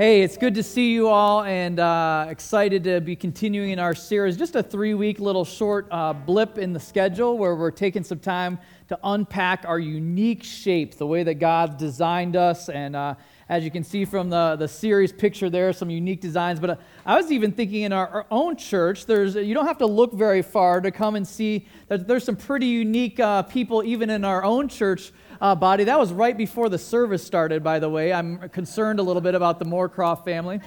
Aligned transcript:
Hey, 0.00 0.22
it's 0.22 0.38
good 0.38 0.54
to 0.54 0.62
see 0.62 0.94
you 0.94 1.08
all 1.08 1.42
and 1.42 1.78
uh, 1.78 2.24
excited 2.30 2.84
to 2.84 3.02
be 3.02 3.14
continuing 3.14 3.68
in 3.68 3.78
our 3.78 3.94
series. 3.94 4.34
Just 4.34 4.56
a 4.56 4.62
three 4.62 4.94
week 4.94 5.20
little 5.20 5.44
short 5.44 5.88
uh, 5.90 6.14
blip 6.14 6.56
in 6.56 6.72
the 6.72 6.80
schedule 6.80 7.36
where 7.36 7.54
we're 7.54 7.70
taking 7.70 8.02
some 8.02 8.18
time 8.18 8.58
to 8.88 8.98
unpack 9.04 9.66
our 9.66 9.78
unique 9.78 10.42
shape, 10.42 10.94
the 10.94 11.06
way 11.06 11.22
that 11.24 11.34
God 11.34 11.76
designed 11.76 12.34
us. 12.34 12.70
And 12.70 12.96
uh, 12.96 13.16
as 13.50 13.62
you 13.62 13.70
can 13.70 13.84
see 13.84 14.06
from 14.06 14.30
the, 14.30 14.56
the 14.56 14.66
series 14.66 15.12
picture 15.12 15.50
there, 15.50 15.70
some 15.74 15.90
unique 15.90 16.22
designs. 16.22 16.60
But 16.60 16.70
uh, 16.70 16.76
I 17.04 17.16
was 17.16 17.30
even 17.30 17.52
thinking 17.52 17.82
in 17.82 17.92
our, 17.92 18.08
our, 18.08 18.26
own 18.30 18.56
church, 18.56 19.04
there's, 19.04 19.34
you 19.34 19.52
don't 19.52 19.66
have 19.66 19.78
to 19.78 19.86
look 19.86 20.14
very 20.14 20.40
far 20.40 20.80
to 20.80 20.90
come 20.90 21.14
and 21.14 21.28
see 21.28 21.66
that 21.88 22.08
there's 22.08 22.24
some 22.24 22.36
pretty 22.36 22.68
unique 22.68 23.20
uh, 23.20 23.42
people 23.42 23.84
even 23.84 24.08
in 24.08 24.24
our 24.24 24.44
own 24.44 24.66
church 24.66 25.12
uh, 25.40 25.54
body. 25.54 25.84
That 25.84 25.98
was 25.98 26.12
right 26.12 26.36
before 26.36 26.68
the 26.68 26.78
service 26.78 27.24
started, 27.24 27.62
by 27.62 27.78
the 27.78 27.88
way. 27.88 28.12
I'm 28.12 28.48
concerned 28.50 28.98
a 28.98 29.02
little 29.02 29.22
bit 29.22 29.34
about 29.34 29.58
the 29.58 29.64
Moorcroft 29.64 30.24
family. 30.24 30.60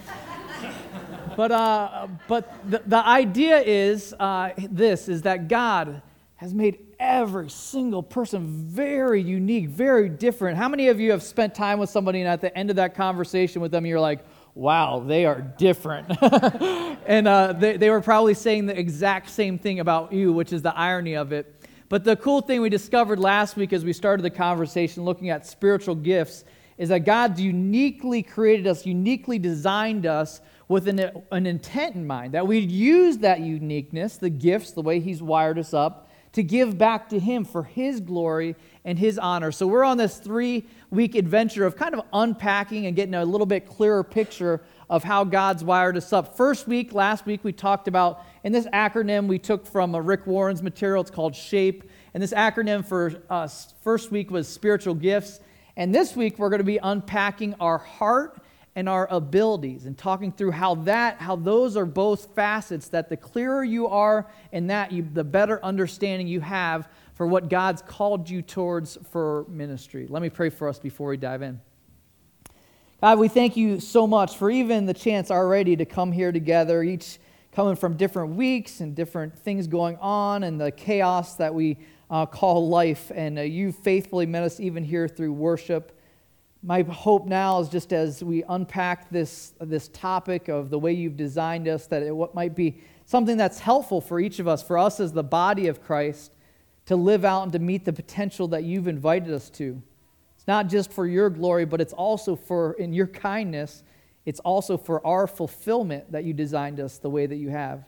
but 1.37 1.51
uh, 1.51 2.07
but 2.27 2.53
the, 2.69 2.81
the 2.85 3.05
idea 3.05 3.59
is 3.59 4.13
uh, 4.19 4.51
this, 4.57 5.07
is 5.07 5.23
that 5.23 5.47
God 5.47 6.01
has 6.35 6.53
made 6.53 6.79
every 6.99 7.49
single 7.49 8.03
person 8.03 8.47
very 8.47 9.21
unique, 9.21 9.69
very 9.69 10.09
different. 10.09 10.57
How 10.57 10.67
many 10.67 10.87
of 10.87 10.99
you 10.99 11.11
have 11.11 11.23
spent 11.23 11.55
time 11.55 11.79
with 11.79 11.89
somebody 11.89 12.19
and 12.19 12.27
at 12.27 12.41
the 12.41 12.55
end 12.57 12.69
of 12.69 12.77
that 12.77 12.95
conversation 12.95 13.61
with 13.61 13.71
them, 13.71 13.85
you're 13.85 13.99
like, 13.99 14.25
wow, 14.55 15.03
they 15.05 15.25
are 15.25 15.41
different. 15.41 16.07
and 16.21 17.27
uh, 17.27 17.53
they, 17.53 17.77
they 17.77 17.89
were 17.89 18.01
probably 18.01 18.33
saying 18.33 18.65
the 18.65 18.77
exact 18.77 19.29
same 19.29 19.57
thing 19.57 19.79
about 19.79 20.13
you, 20.13 20.33
which 20.33 20.53
is 20.53 20.61
the 20.61 20.75
irony 20.75 21.15
of 21.15 21.31
it. 21.31 21.53
But 21.93 22.03
the 22.03 22.15
cool 22.15 22.41
thing 22.41 22.59
we 22.61 22.69
discovered 22.69 23.19
last 23.19 23.55
week 23.55 23.71
as 23.71 23.85
we 23.85 23.93
started 23.93 24.23
the 24.23 24.31
conversation 24.31 25.03
looking 25.03 25.29
at 25.29 25.45
spiritual 25.45 25.93
gifts 25.93 26.43
is 26.79 26.89
that 26.89 27.05
God's 27.05 27.39
uniquely 27.39 28.23
created 28.23 28.65
us, 28.65 28.83
uniquely 28.83 29.37
designed 29.37 30.07
us 30.07 30.41
with 30.67 30.87
an, 30.87 31.11
an 31.31 31.45
intent 31.45 31.93
in 31.93 32.07
mind, 32.07 32.33
that 32.33 32.47
we'd 32.47 32.71
use 32.71 33.19
that 33.19 33.41
uniqueness, 33.41 34.17
the 34.17 34.31
gifts, 34.31 34.71
the 34.71 34.81
way 34.81 34.99
He's 34.99 35.21
wired 35.21 35.59
us 35.59 35.71
up, 35.71 36.09
to 36.31 36.41
give 36.41 36.79
back 36.79 37.09
to 37.09 37.19
Him 37.19 37.45
for 37.45 37.61
His 37.61 37.99
glory 37.99 38.55
and 38.83 38.97
His 38.97 39.19
honor. 39.19 39.51
So 39.51 39.67
we're 39.67 39.83
on 39.83 39.97
this 39.97 40.17
three 40.17 40.65
week 40.89 41.13
adventure 41.13 41.63
of 41.63 41.75
kind 41.75 41.93
of 41.93 42.01
unpacking 42.11 42.87
and 42.87 42.95
getting 42.95 43.13
a 43.13 43.23
little 43.23 43.45
bit 43.45 43.67
clearer 43.67 44.03
picture 44.03 44.61
of 44.89 45.03
how 45.03 45.23
God's 45.23 45.63
wired 45.63 45.97
us 45.97 46.11
up. 46.13 46.35
First 46.35 46.67
week, 46.67 46.93
last 46.93 47.25
week, 47.25 47.43
we 47.43 47.51
talked 47.51 47.87
about 47.87 48.23
and 48.43 48.53
this 48.53 48.65
acronym 48.67 49.27
we 49.27 49.39
took 49.39 49.65
from 49.65 49.95
Rick 49.95 50.27
Warren's 50.27 50.61
material. 50.61 51.01
It's 51.01 51.11
called 51.11 51.35
SHAPE. 51.35 51.83
And 52.13 52.21
this 52.21 52.33
acronym 52.33 52.85
for 52.85 53.23
uh, 53.29 53.33
us 53.43 53.73
first 53.81 54.11
week 54.11 54.29
was 54.29 54.47
spiritual 54.47 54.93
gifts. 54.93 55.39
And 55.75 55.93
this 55.93 56.15
week 56.15 56.37
we're 56.37 56.49
going 56.49 56.59
to 56.59 56.65
be 56.65 56.77
unpacking 56.77 57.55
our 57.59 57.77
heart 57.77 58.39
and 58.75 58.89
our 58.89 59.07
abilities 59.11 59.85
and 59.85 59.97
talking 59.97 60.31
through 60.31 60.51
how 60.51 60.75
that 60.75 61.17
how 61.17 61.35
those 61.35 61.77
are 61.77 61.85
both 61.85 62.33
facets 62.33 62.87
that 62.89 63.07
the 63.07 63.17
clearer 63.17 63.63
you 63.63 63.87
are 63.87 64.27
in 64.51 64.67
that 64.67 64.91
you, 64.91 65.07
the 65.13 65.23
better 65.23 65.63
understanding 65.63 66.27
you 66.27 66.41
have 66.41 66.89
for 67.13 67.27
what 67.27 67.49
God's 67.49 67.83
called 67.83 68.29
you 68.29 68.41
towards 68.41 68.97
for 69.11 69.45
ministry. 69.47 70.07
Let 70.09 70.23
me 70.23 70.29
pray 70.29 70.49
for 70.49 70.67
us 70.67 70.79
before 70.79 71.09
we 71.09 71.17
dive 71.17 71.43
in. 71.43 71.61
God, 73.03 73.19
we 73.19 73.27
thank 73.27 73.57
you 73.57 73.81
so 73.81 74.07
much 74.07 74.37
for 74.37 74.49
even 74.49 74.85
the 74.85 74.93
chance 74.93 75.29
already 75.29 75.75
to 75.75 75.83
come 75.83 76.13
here 76.13 76.31
together 76.31 76.81
each 76.83 77.19
coming 77.51 77.75
from 77.75 77.97
different 77.97 78.35
weeks 78.35 78.79
and 78.79 78.95
different 78.95 79.37
things 79.37 79.67
going 79.67 79.97
on 79.97 80.43
and 80.43 80.57
the 80.57 80.71
chaos 80.71 81.35
that 81.35 81.53
we 81.53 81.77
uh, 82.09 82.25
call 82.25 82.69
life. 82.69 83.11
And 83.13 83.37
uh, 83.37 83.41
you 83.41 83.73
faithfully 83.73 84.25
met 84.25 84.43
us 84.43 84.61
even 84.61 84.85
here 84.85 85.09
through 85.09 85.33
worship. 85.33 85.99
My 86.63 86.83
hope 86.83 87.25
now 87.25 87.59
is 87.59 87.67
just 87.67 87.91
as 87.91 88.23
we 88.23 88.45
unpack 88.47 89.09
this, 89.09 89.53
this 89.59 89.89
topic 89.89 90.47
of 90.47 90.69
the 90.69 90.79
way 90.79 90.93
you've 90.93 91.17
designed 91.17 91.67
us, 91.67 91.87
that 91.87 92.03
it 92.03 92.15
what 92.15 92.33
might 92.33 92.55
be 92.55 92.79
something 93.05 93.35
that's 93.35 93.59
helpful 93.59 93.99
for 93.99 94.21
each 94.21 94.39
of 94.39 94.47
us, 94.47 94.63
for 94.63 94.77
us 94.77 95.01
as 95.01 95.11
the 95.11 95.23
body 95.23 95.67
of 95.67 95.83
Christ, 95.83 96.31
to 96.85 96.95
live 96.95 97.25
out 97.25 97.43
and 97.43 97.51
to 97.51 97.59
meet 97.59 97.83
the 97.83 97.91
potential 97.91 98.47
that 98.47 98.63
you've 98.63 98.87
invited 98.87 99.33
us 99.33 99.49
to. 99.49 99.81
It's 100.43 100.47
not 100.49 100.67
just 100.67 100.91
for 100.91 101.07
your 101.07 101.29
glory, 101.29 101.63
but 101.63 101.79
it's 101.79 101.93
also 101.93 102.35
for, 102.35 102.73
in 102.73 102.91
your 102.91 103.07
kindness, 103.07 103.81
it's 104.25 104.41
also 104.41 104.75
for 104.75 105.05
our 105.07 105.25
fulfillment 105.25 106.11
that 106.11 106.25
you 106.25 106.33
designed 106.33 106.81
us 106.81 106.97
the 106.97 107.09
way 107.09 107.25
that 107.25 107.37
you 107.37 107.47
have. 107.47 107.85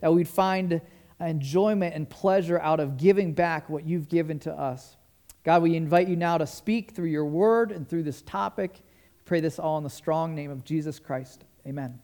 That 0.00 0.12
we'd 0.12 0.28
find 0.28 0.82
enjoyment 1.18 1.94
and 1.94 2.06
pleasure 2.06 2.60
out 2.60 2.78
of 2.78 2.98
giving 2.98 3.32
back 3.32 3.70
what 3.70 3.86
you've 3.86 4.10
given 4.10 4.38
to 4.40 4.52
us. 4.52 4.98
God, 5.44 5.62
we 5.62 5.76
invite 5.76 6.08
you 6.08 6.16
now 6.16 6.36
to 6.36 6.46
speak 6.46 6.90
through 6.90 7.08
your 7.08 7.24
word 7.24 7.72
and 7.72 7.88
through 7.88 8.02
this 8.02 8.20
topic. 8.20 8.72
We 8.82 9.22
pray 9.24 9.40
this 9.40 9.58
all 9.58 9.78
in 9.78 9.84
the 9.84 9.88
strong 9.88 10.34
name 10.34 10.50
of 10.50 10.62
Jesus 10.62 10.98
Christ. 10.98 11.46
Amen. 11.66 12.00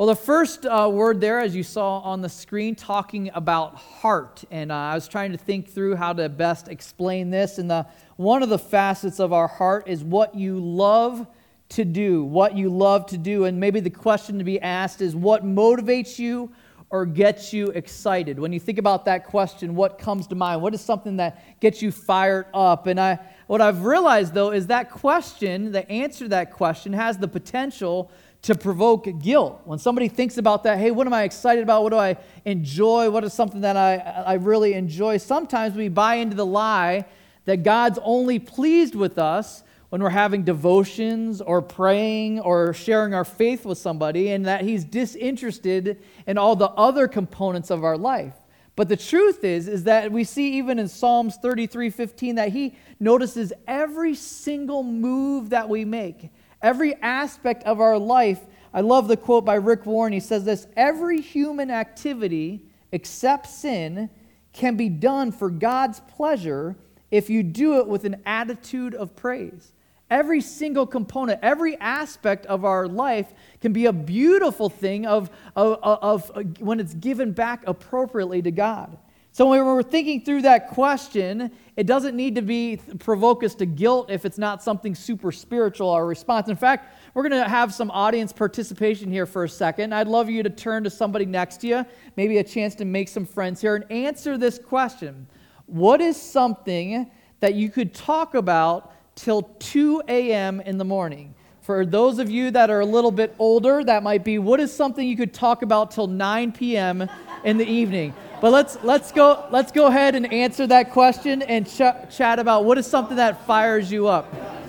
Well, 0.00 0.06
the 0.06 0.16
first 0.16 0.64
uh, 0.64 0.88
word 0.90 1.20
there, 1.20 1.40
as 1.40 1.54
you 1.54 1.62
saw 1.62 1.98
on 1.98 2.22
the 2.22 2.28
screen, 2.30 2.74
talking 2.74 3.30
about 3.34 3.74
heart. 3.74 4.42
And 4.50 4.72
uh, 4.72 4.74
I 4.74 4.94
was 4.94 5.06
trying 5.06 5.32
to 5.32 5.36
think 5.36 5.68
through 5.68 5.94
how 5.96 6.14
to 6.14 6.30
best 6.30 6.68
explain 6.68 7.28
this. 7.28 7.58
And 7.58 7.70
the, 7.70 7.86
one 8.16 8.42
of 8.42 8.48
the 8.48 8.58
facets 8.58 9.20
of 9.20 9.34
our 9.34 9.46
heart 9.46 9.88
is 9.88 10.02
what 10.02 10.34
you 10.34 10.58
love 10.58 11.26
to 11.68 11.84
do, 11.84 12.24
what 12.24 12.56
you 12.56 12.70
love 12.70 13.04
to 13.08 13.18
do. 13.18 13.44
And 13.44 13.60
maybe 13.60 13.78
the 13.78 13.90
question 13.90 14.38
to 14.38 14.44
be 14.44 14.58
asked 14.58 15.02
is 15.02 15.14
what 15.14 15.44
motivates 15.44 16.18
you 16.18 16.50
or 16.88 17.04
gets 17.04 17.52
you 17.52 17.66
excited? 17.66 18.38
When 18.38 18.54
you 18.54 18.58
think 18.58 18.78
about 18.78 19.04
that 19.04 19.26
question, 19.26 19.74
what 19.74 19.98
comes 19.98 20.26
to 20.28 20.34
mind? 20.34 20.62
What 20.62 20.72
is 20.72 20.80
something 20.80 21.18
that 21.18 21.60
gets 21.60 21.82
you 21.82 21.92
fired 21.92 22.46
up? 22.54 22.86
And 22.86 22.98
I, 22.98 23.18
what 23.48 23.60
I've 23.60 23.84
realized 23.84 24.32
though 24.32 24.50
is 24.50 24.68
that 24.68 24.90
question, 24.90 25.72
the 25.72 25.86
answer 25.90 26.24
to 26.24 26.28
that 26.30 26.52
question, 26.52 26.94
has 26.94 27.18
the 27.18 27.28
potential 27.28 28.10
to 28.42 28.54
provoke 28.54 29.06
guilt. 29.20 29.60
When 29.64 29.78
somebody 29.78 30.08
thinks 30.08 30.38
about 30.38 30.64
that, 30.64 30.78
hey, 30.78 30.90
what 30.90 31.06
am 31.06 31.12
I 31.12 31.24
excited 31.24 31.62
about? 31.62 31.82
What 31.82 31.90
do 31.90 31.98
I 31.98 32.16
enjoy? 32.44 33.10
What 33.10 33.24
is 33.24 33.34
something 33.34 33.60
that 33.60 33.76
I, 33.76 33.96
I 33.96 34.34
really 34.34 34.74
enjoy? 34.74 35.18
Sometimes 35.18 35.76
we 35.76 35.88
buy 35.88 36.16
into 36.16 36.36
the 36.36 36.46
lie 36.46 37.04
that 37.44 37.62
God's 37.62 37.98
only 38.02 38.38
pleased 38.38 38.94
with 38.94 39.18
us 39.18 39.62
when 39.90 40.02
we're 40.02 40.10
having 40.10 40.44
devotions 40.44 41.40
or 41.40 41.60
praying 41.60 42.40
or 42.40 42.72
sharing 42.72 43.12
our 43.12 43.24
faith 43.24 43.66
with 43.66 43.76
somebody, 43.76 44.30
and 44.30 44.46
that 44.46 44.62
He's 44.62 44.84
disinterested 44.84 46.00
in 46.26 46.38
all 46.38 46.56
the 46.56 46.70
other 46.70 47.08
components 47.08 47.70
of 47.70 47.84
our 47.84 47.98
life. 47.98 48.34
But 48.76 48.88
the 48.88 48.96
truth 48.96 49.44
is, 49.44 49.68
is 49.68 49.84
that 49.84 50.10
we 50.10 50.24
see 50.24 50.54
even 50.54 50.78
in 50.78 50.88
Psalms 50.88 51.36
33 51.42 51.90
15 51.90 52.36
that 52.36 52.50
He 52.50 52.76
notices 53.00 53.52
every 53.66 54.14
single 54.14 54.82
move 54.82 55.50
that 55.50 55.68
we 55.68 55.84
make, 55.84 56.30
every 56.62 56.94
aspect 57.02 57.64
of 57.64 57.80
our 57.80 57.98
life. 57.98 58.40
I 58.72 58.82
love 58.82 59.08
the 59.08 59.16
quote 59.16 59.44
by 59.44 59.54
Rick 59.54 59.86
Warren. 59.86 60.12
He 60.12 60.20
says 60.20 60.44
this 60.44 60.66
Every 60.76 61.20
human 61.20 61.70
activity 61.70 62.62
except 62.92 63.46
sin 63.46 64.10
can 64.52 64.76
be 64.76 64.88
done 64.88 65.32
for 65.32 65.50
God's 65.50 66.00
pleasure 66.00 66.76
if 67.10 67.30
you 67.30 67.42
do 67.42 67.78
it 67.78 67.86
with 67.86 68.04
an 68.04 68.22
attitude 68.26 68.94
of 68.94 69.16
praise. 69.16 69.72
Every 70.10 70.40
single 70.40 70.86
component, 70.86 71.38
every 71.40 71.76
aspect 71.76 72.44
of 72.46 72.64
our 72.64 72.88
life 72.88 73.32
can 73.60 73.72
be 73.72 73.86
a 73.86 73.92
beautiful 73.92 74.68
thing 74.68 75.06
of, 75.06 75.30
of, 75.54 75.78
of, 75.82 76.30
of, 76.32 76.60
when 76.60 76.80
it's 76.80 76.94
given 76.94 77.30
back 77.30 77.62
appropriately 77.66 78.42
to 78.42 78.50
God. 78.50 78.98
So 79.40 79.46
when 79.46 79.64
we're 79.64 79.82
thinking 79.82 80.20
through 80.20 80.42
that 80.42 80.68
question, 80.68 81.50
it 81.74 81.86
doesn't 81.86 82.14
need 82.14 82.34
to 82.34 82.42
be 82.42 82.78
provoke 82.98 83.42
us 83.42 83.54
to 83.54 83.64
guilt 83.64 84.10
if 84.10 84.26
it's 84.26 84.36
not 84.36 84.62
something 84.62 84.94
super 84.94 85.32
spiritual 85.32 85.88
our 85.88 86.04
response. 86.04 86.50
In 86.50 86.56
fact, 86.56 86.94
we're 87.14 87.26
going 87.26 87.42
to 87.42 87.48
have 87.48 87.72
some 87.72 87.90
audience 87.90 88.34
participation 88.34 89.10
here 89.10 89.24
for 89.24 89.44
a 89.44 89.48
second. 89.48 89.94
I'd 89.94 90.08
love 90.08 90.28
you 90.28 90.42
to 90.42 90.50
turn 90.50 90.84
to 90.84 90.90
somebody 90.90 91.24
next 91.24 91.62
to 91.62 91.68
you, 91.68 91.86
maybe 92.18 92.36
a 92.36 92.44
chance 92.44 92.74
to 92.74 92.84
make 92.84 93.08
some 93.08 93.24
friends 93.24 93.62
here, 93.62 93.76
and 93.76 93.90
answer 93.90 94.36
this 94.36 94.58
question. 94.58 95.26
What 95.64 96.02
is 96.02 96.20
something 96.20 97.10
that 97.40 97.54
you 97.54 97.70
could 97.70 97.94
talk 97.94 98.34
about 98.34 98.92
till 99.14 99.44
2 99.60 100.02
a.m. 100.06 100.60
in 100.60 100.76
the 100.76 100.84
morning. 100.84 101.34
For 101.62 101.86
those 101.86 102.18
of 102.18 102.28
you 102.30 102.50
that 102.50 102.68
are 102.68 102.80
a 102.80 102.86
little 102.86 103.10
bit 103.10 103.34
older, 103.38 103.84
that 103.84 104.02
might 104.02 104.22
be 104.22 104.38
what 104.38 104.60
is 104.60 104.70
something 104.70 105.08
you 105.08 105.16
could 105.16 105.32
talk 105.32 105.62
about 105.62 105.92
till 105.92 106.08
9 106.08 106.52
p.m. 106.52 107.08
in 107.44 107.56
the 107.56 107.66
evening. 107.66 108.12
But 108.40 108.52
let's 108.52 108.78
let's 108.82 109.12
go 109.12 109.44
let's 109.50 109.70
go 109.70 109.88
ahead 109.88 110.14
and 110.14 110.32
answer 110.32 110.66
that 110.68 110.92
question 110.92 111.42
and 111.42 111.66
ch- 111.66 112.16
chat 112.16 112.38
about 112.38 112.64
what 112.64 112.78
is 112.78 112.86
something 112.86 113.18
that 113.18 113.46
fires 113.46 113.92
you 113.92 114.08
up. 114.08 114.59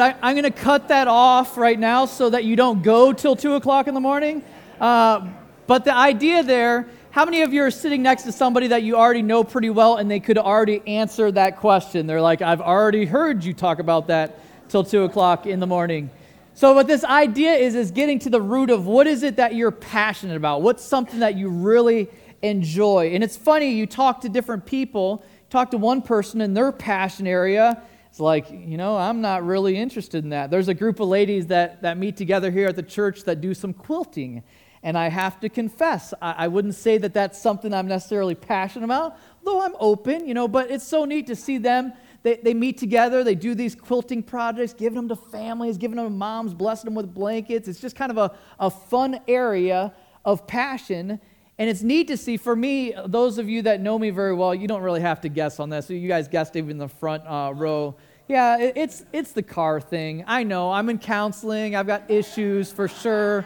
Right, 0.00 0.16
I, 0.22 0.30
am 0.30 0.34
going 0.34 0.50
to 0.50 0.58
cut 0.58 0.88
that 0.88 1.08
off 1.08 1.58
right 1.58 1.78
now 1.78 2.06
so 2.06 2.30
that 2.30 2.44
you 2.44 2.56
don't 2.56 2.82
go 2.82 3.12
till 3.12 3.36
2 3.36 3.52
o'clock 3.56 3.86
in 3.86 3.92
the 3.92 4.00
morning. 4.00 4.42
Uh, 4.80 5.28
but 5.66 5.84
the 5.84 5.94
idea 5.94 6.42
there 6.42 6.88
how 7.10 7.26
many 7.26 7.42
of 7.42 7.52
you 7.52 7.64
are 7.64 7.70
sitting 7.70 8.02
next 8.02 8.22
to 8.22 8.32
somebody 8.32 8.68
that 8.68 8.82
you 8.82 8.96
already 8.96 9.20
know 9.20 9.44
pretty 9.44 9.68
well 9.68 9.98
and 9.98 10.10
they 10.10 10.18
could 10.18 10.38
already 10.38 10.80
answer 10.86 11.30
that 11.32 11.58
question? 11.58 12.06
They're 12.06 12.22
like, 12.22 12.40
I've 12.40 12.62
already 12.62 13.04
heard 13.04 13.44
you 13.44 13.52
talk 13.52 13.78
about 13.78 14.06
that 14.06 14.38
till 14.70 14.84
2 14.84 15.02
o'clock 15.02 15.44
in 15.44 15.60
the 15.60 15.66
morning. 15.66 16.08
So, 16.54 16.72
what 16.72 16.86
this 16.86 17.04
idea 17.04 17.52
is, 17.52 17.74
is 17.74 17.90
getting 17.90 18.20
to 18.20 18.30
the 18.30 18.40
root 18.40 18.70
of 18.70 18.86
what 18.86 19.06
is 19.06 19.22
it 19.22 19.36
that 19.36 19.54
you're 19.54 19.70
passionate 19.70 20.36
about? 20.36 20.62
What's 20.62 20.82
something 20.82 21.20
that 21.20 21.34
you 21.34 21.50
really 21.50 22.08
enjoy? 22.40 23.10
And 23.12 23.22
it's 23.22 23.36
funny, 23.36 23.74
you 23.74 23.86
talk 23.86 24.22
to 24.22 24.30
different 24.30 24.64
people, 24.64 25.22
talk 25.50 25.72
to 25.72 25.76
one 25.76 26.00
person 26.00 26.40
in 26.40 26.54
their 26.54 26.72
passion 26.72 27.26
area. 27.26 27.82
It's 28.10 28.18
like, 28.18 28.50
you 28.50 28.76
know, 28.76 28.96
I'm 28.96 29.20
not 29.20 29.46
really 29.46 29.76
interested 29.76 30.24
in 30.24 30.30
that. 30.30 30.50
There's 30.50 30.66
a 30.66 30.74
group 30.74 30.98
of 30.98 31.06
ladies 31.06 31.46
that, 31.46 31.82
that 31.82 31.96
meet 31.96 32.16
together 32.16 32.50
here 32.50 32.66
at 32.66 32.74
the 32.74 32.82
church 32.82 33.22
that 33.24 33.40
do 33.40 33.54
some 33.54 33.72
quilting. 33.72 34.42
And 34.82 34.98
I 34.98 35.08
have 35.08 35.38
to 35.40 35.48
confess, 35.48 36.12
I, 36.20 36.32
I, 36.38 36.48
wouldn't 36.48 36.74
say 36.74 36.98
that 36.98 37.14
that's 37.14 37.40
something 37.40 37.72
I'm 37.72 37.86
necessarily 37.86 38.34
passionate 38.34 38.86
about, 38.86 39.16
though 39.44 39.62
I'm 39.62 39.76
open, 39.78 40.26
you 40.26 40.34
know, 40.34 40.48
but 40.48 40.72
it's 40.72 40.86
so 40.86 41.04
neat 41.04 41.28
to 41.28 41.36
see 41.36 41.58
them. 41.58 41.92
They, 42.24 42.36
they 42.36 42.52
meet 42.52 42.78
together, 42.78 43.22
they 43.22 43.36
do 43.36 43.54
these 43.54 43.76
quilting 43.76 44.24
projects, 44.24 44.72
giving 44.72 44.96
them 44.96 45.08
to 45.08 45.16
families, 45.16 45.78
giving 45.78 45.96
them 45.96 46.06
to 46.06 46.10
moms, 46.10 46.52
blessing 46.52 46.86
them 46.86 46.96
with 46.96 47.14
blankets. 47.14 47.68
It's 47.68 47.80
just 47.80 47.94
kind 47.94 48.10
of 48.10 48.18
a, 48.18 48.36
a 48.58 48.70
fun 48.70 49.20
area 49.28 49.94
of 50.24 50.48
passion. 50.48 51.20
And 51.60 51.68
it's 51.68 51.82
neat 51.82 52.08
to 52.08 52.16
see 52.16 52.38
for 52.38 52.56
me, 52.56 52.94
those 53.04 53.36
of 53.36 53.46
you 53.46 53.60
that 53.62 53.82
know 53.82 53.98
me 53.98 54.08
very 54.08 54.34
well, 54.34 54.54
you 54.54 54.66
don't 54.66 54.80
really 54.80 55.02
have 55.02 55.20
to 55.20 55.28
guess 55.28 55.60
on 55.60 55.68
this. 55.68 55.90
You 55.90 56.08
guys 56.08 56.26
guessed 56.26 56.56
even 56.56 56.78
the 56.78 56.88
front 56.88 57.22
uh, 57.26 57.52
row. 57.54 57.96
Yeah, 58.28 58.58
it, 58.58 58.72
it's, 58.76 59.04
it's 59.12 59.32
the 59.32 59.42
car 59.42 59.78
thing. 59.78 60.24
I 60.26 60.42
know, 60.42 60.72
I'm 60.72 60.88
in 60.88 60.96
counseling, 60.96 61.76
I've 61.76 61.86
got 61.86 62.10
issues 62.10 62.72
for 62.72 62.88
sure. 62.88 63.44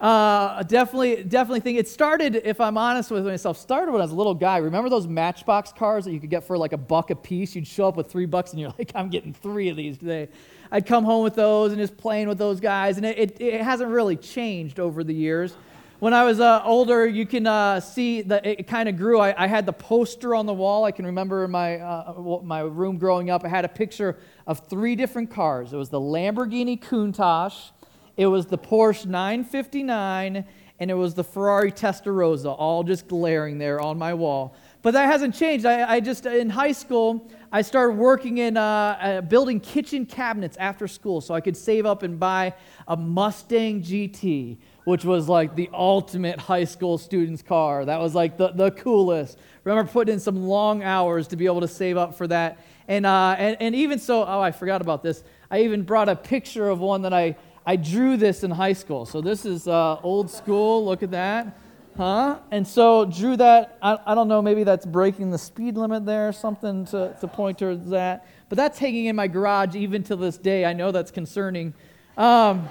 Uh, 0.00 0.64
definitely, 0.64 1.22
definitely 1.22 1.60
think 1.60 1.78
it 1.78 1.86
started, 1.86 2.34
if 2.44 2.60
I'm 2.60 2.76
honest 2.76 3.12
with 3.12 3.24
myself, 3.24 3.56
started 3.56 3.92
when 3.92 4.00
I 4.00 4.04
was 4.04 4.10
a 4.10 4.16
little 4.16 4.34
guy. 4.34 4.56
Remember 4.56 4.90
those 4.90 5.06
Matchbox 5.06 5.72
cars 5.72 6.06
that 6.06 6.12
you 6.12 6.18
could 6.18 6.30
get 6.30 6.42
for 6.42 6.58
like 6.58 6.72
a 6.72 6.76
buck 6.76 7.10
a 7.10 7.14
piece? 7.14 7.54
You'd 7.54 7.68
show 7.68 7.86
up 7.86 7.96
with 7.96 8.10
three 8.10 8.26
bucks 8.26 8.50
and 8.50 8.60
you're 8.60 8.74
like, 8.76 8.90
I'm 8.96 9.10
getting 9.10 9.32
three 9.32 9.68
of 9.68 9.76
these 9.76 9.96
today. 9.96 10.28
I'd 10.72 10.86
come 10.86 11.04
home 11.04 11.22
with 11.22 11.36
those 11.36 11.70
and 11.70 11.80
just 11.80 11.96
playing 11.96 12.26
with 12.26 12.38
those 12.38 12.58
guys, 12.58 12.96
and 12.96 13.06
it, 13.06 13.16
it, 13.16 13.40
it 13.40 13.60
hasn't 13.60 13.90
really 13.90 14.16
changed 14.16 14.80
over 14.80 15.04
the 15.04 15.14
years. 15.14 15.56
When 16.04 16.12
I 16.12 16.22
was 16.24 16.38
uh, 16.38 16.60
older, 16.66 17.06
you 17.06 17.24
can 17.24 17.46
uh, 17.46 17.80
see 17.80 18.20
that 18.20 18.44
it 18.44 18.66
kind 18.66 18.90
of 18.90 18.98
grew. 18.98 19.20
I, 19.20 19.44
I, 19.44 19.46
had 19.46 19.64
the 19.64 19.72
poster 19.72 20.34
on 20.34 20.44
the 20.44 20.52
wall. 20.52 20.84
I 20.84 20.90
can 20.90 21.06
remember 21.06 21.46
in 21.46 21.50
my, 21.50 21.78
uh, 21.78 22.40
my 22.42 22.60
room 22.60 22.98
growing 22.98 23.30
up, 23.30 23.42
I 23.42 23.48
had 23.48 23.64
a 23.64 23.70
picture 23.70 24.18
of 24.46 24.68
three 24.68 24.96
different 24.96 25.30
cars. 25.30 25.72
It 25.72 25.78
was 25.78 25.88
the 25.88 25.98
Lamborghini 25.98 26.78
Countach, 26.78 27.70
it 28.18 28.26
was 28.26 28.44
the 28.44 28.58
Porsche 28.58 29.06
959 29.06 30.44
and 30.78 30.90
it 30.90 30.94
was 30.94 31.14
the 31.14 31.24
Ferrari 31.24 31.72
Testarossa, 31.72 32.54
all 32.58 32.82
just 32.82 33.08
glaring 33.08 33.56
there 33.56 33.80
on 33.80 33.96
my 33.96 34.12
wall. 34.12 34.54
But 34.82 34.92
that 34.92 35.06
hasn't 35.06 35.34
changed. 35.34 35.64
I, 35.64 35.94
I 35.94 36.00
just, 36.00 36.26
in 36.26 36.50
high 36.50 36.72
school, 36.72 37.30
I 37.50 37.62
started 37.62 37.96
working 37.96 38.38
in 38.38 38.58
uh, 38.58 39.22
building 39.26 39.58
kitchen 39.58 40.04
cabinets 40.04 40.58
after 40.58 40.86
school 40.86 41.22
so 41.22 41.32
I 41.32 41.40
could 41.40 41.56
save 41.56 41.86
up 41.86 42.02
and 42.02 42.20
buy 42.20 42.52
a 42.86 42.94
Mustang 42.94 43.82
GT, 43.82 44.58
which 44.84 45.04
was 45.04 45.28
like 45.28 45.54
the 45.54 45.68
ultimate 45.72 46.38
high 46.38 46.64
school 46.64 46.98
student's 46.98 47.42
car. 47.42 47.84
That 47.84 48.00
was 48.00 48.14
like 48.14 48.36
the, 48.36 48.48
the 48.48 48.70
coolest. 48.70 49.38
Remember 49.64 49.90
putting 49.90 50.14
in 50.14 50.20
some 50.20 50.46
long 50.46 50.82
hours 50.82 51.28
to 51.28 51.36
be 51.36 51.46
able 51.46 51.60
to 51.62 51.68
save 51.68 51.96
up 51.96 52.14
for 52.14 52.26
that. 52.28 52.58
And, 52.86 53.06
uh, 53.06 53.34
and, 53.38 53.56
and 53.60 53.74
even 53.74 53.98
so, 53.98 54.24
oh, 54.24 54.40
I 54.40 54.50
forgot 54.50 54.82
about 54.82 55.02
this. 55.02 55.24
I 55.50 55.62
even 55.62 55.82
brought 55.82 56.08
a 56.08 56.16
picture 56.16 56.68
of 56.68 56.80
one 56.80 57.02
that 57.02 57.14
I 57.14 57.36
I 57.66 57.76
drew 57.76 58.16
this 58.16 58.44
in 58.44 58.50
high 58.50 58.74
school. 58.74 59.06
So 59.06 59.20
this 59.22 59.46
is 59.46 59.66
uh, 59.66 59.98
old 60.02 60.30
school. 60.30 60.84
Look 60.84 61.02
at 61.02 61.10
that. 61.12 61.58
Huh? 61.96 62.40
And 62.50 62.66
so 62.66 63.06
drew 63.06 63.36
that. 63.36 63.78
I, 63.80 63.98
I 64.04 64.14
don't 64.14 64.28
know, 64.28 64.42
maybe 64.42 64.64
that's 64.64 64.84
breaking 64.84 65.30
the 65.30 65.38
speed 65.38 65.76
limit 65.76 66.04
there, 66.04 66.28
or 66.28 66.32
something 66.32 66.84
to, 66.86 67.16
to 67.20 67.28
point 67.28 67.58
towards 67.58 67.88
that. 67.90 68.26
But 68.48 68.56
that's 68.56 68.78
hanging 68.78 69.06
in 69.06 69.16
my 69.16 69.28
garage 69.28 69.76
even 69.76 70.02
to 70.04 70.16
this 70.16 70.36
day. 70.36 70.64
I 70.64 70.72
know 70.72 70.92
that's 70.92 71.10
concerning. 71.10 71.72
Um, 72.18 72.68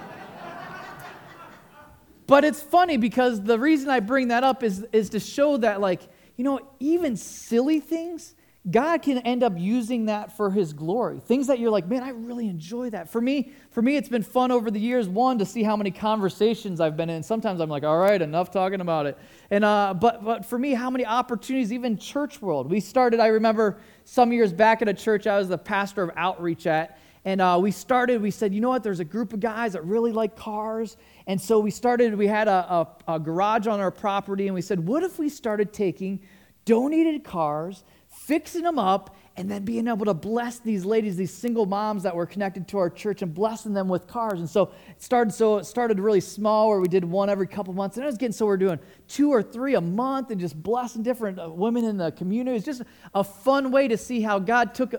but 2.26 2.44
it's 2.44 2.62
funny 2.62 2.96
because 2.96 3.42
the 3.42 3.58
reason 3.58 3.90
I 3.90 4.00
bring 4.00 4.28
that 4.28 4.44
up 4.44 4.62
is, 4.62 4.86
is 4.92 5.10
to 5.10 5.20
show 5.20 5.56
that, 5.58 5.80
like, 5.80 6.02
you 6.36 6.44
know, 6.44 6.60
even 6.80 7.16
silly 7.16 7.80
things 7.80 8.34
God 8.70 9.02
can 9.02 9.18
end 9.18 9.42
up 9.42 9.52
using 9.58 10.06
that 10.06 10.34
for 10.38 10.50
his 10.50 10.72
glory. 10.72 11.20
Things 11.20 11.48
that 11.48 11.58
you're 11.58 11.70
like, 11.70 11.86
man, 11.86 12.02
I 12.02 12.10
really 12.10 12.48
enjoy 12.48 12.88
that. 12.90 13.10
For 13.10 13.20
me, 13.20 13.52
for 13.70 13.82
me, 13.82 13.96
it's 13.96 14.08
been 14.08 14.22
fun 14.22 14.50
over 14.50 14.70
the 14.70 14.80
years, 14.80 15.06
one, 15.06 15.38
to 15.38 15.44
see 15.44 15.62
how 15.62 15.76
many 15.76 15.90
conversations 15.90 16.80
I've 16.80 16.96
been 16.96 17.10
in. 17.10 17.22
Sometimes 17.22 17.60
I'm 17.60 17.68
like, 17.68 17.84
all 17.84 17.98
right, 17.98 18.20
enough 18.20 18.50
talking 18.50 18.80
about 18.80 19.04
it. 19.04 19.18
And 19.50 19.66
uh, 19.66 19.92
but 19.92 20.24
but 20.24 20.46
for 20.46 20.58
me, 20.58 20.72
how 20.72 20.88
many 20.88 21.04
opportunities, 21.04 21.74
even 21.74 21.98
church 21.98 22.40
world. 22.40 22.70
We 22.70 22.80
started, 22.80 23.20
I 23.20 23.26
remember 23.26 23.80
some 24.06 24.32
years 24.32 24.50
back 24.50 24.80
at 24.80 24.88
a 24.88 24.94
church 24.94 25.26
I 25.26 25.36
was 25.36 25.48
the 25.48 25.58
pastor 25.58 26.02
of 26.02 26.10
outreach 26.16 26.66
at. 26.66 26.98
And 27.24 27.40
uh, 27.40 27.58
we 27.60 27.70
started, 27.70 28.20
we 28.20 28.30
said, 28.30 28.52
you 28.52 28.60
know 28.60 28.68
what, 28.68 28.82
there's 28.82 29.00
a 29.00 29.04
group 29.04 29.32
of 29.32 29.40
guys 29.40 29.72
that 29.72 29.84
really 29.84 30.12
like 30.12 30.36
cars. 30.36 30.96
And 31.26 31.40
so 31.40 31.58
we 31.58 31.70
started, 31.70 32.14
we 32.16 32.26
had 32.26 32.48
a, 32.48 32.86
a, 33.08 33.14
a 33.14 33.18
garage 33.18 33.66
on 33.66 33.80
our 33.80 33.90
property, 33.90 34.46
and 34.46 34.54
we 34.54 34.60
said, 34.60 34.80
what 34.86 35.02
if 35.02 35.18
we 35.18 35.28
started 35.28 35.72
taking 35.72 36.20
donated 36.66 37.24
cars 37.24 37.84
fixing 38.14 38.62
them 38.62 38.78
up, 38.78 39.16
and 39.36 39.50
then 39.50 39.64
being 39.64 39.88
able 39.88 40.04
to 40.04 40.14
bless 40.14 40.60
these 40.60 40.84
ladies, 40.84 41.16
these 41.16 41.34
single 41.34 41.66
moms 41.66 42.04
that 42.04 42.14
were 42.14 42.24
connected 42.24 42.68
to 42.68 42.78
our 42.78 42.88
church, 42.88 43.20
and 43.20 43.34
blessing 43.34 43.74
them 43.74 43.88
with 43.88 44.06
cars. 44.06 44.38
And 44.38 44.48
so 44.48 44.72
it 44.88 45.02
started. 45.02 45.34
So 45.34 45.58
it 45.58 45.64
started 45.64 45.98
really 45.98 46.20
small, 46.20 46.68
where 46.68 46.80
we 46.80 46.86
did 46.86 47.04
one 47.04 47.28
every 47.28 47.48
couple 47.48 47.74
months, 47.74 47.96
and 47.96 48.04
it 48.04 48.06
was 48.06 48.16
getting 48.16 48.32
so 48.32 48.46
we're 48.46 48.56
doing 48.56 48.78
two 49.08 49.30
or 49.30 49.42
three 49.42 49.74
a 49.74 49.80
month, 49.80 50.30
and 50.30 50.40
just 50.40 50.60
blessing 50.62 51.02
different 51.02 51.40
uh, 51.40 51.50
women 51.50 51.84
in 51.84 51.96
the 51.96 52.12
community. 52.12 52.56
It's 52.56 52.64
just 52.64 52.82
a 53.12 53.24
fun 53.24 53.72
way 53.72 53.88
to 53.88 53.96
see 53.96 54.20
how 54.20 54.38
God 54.38 54.74
took. 54.74 54.94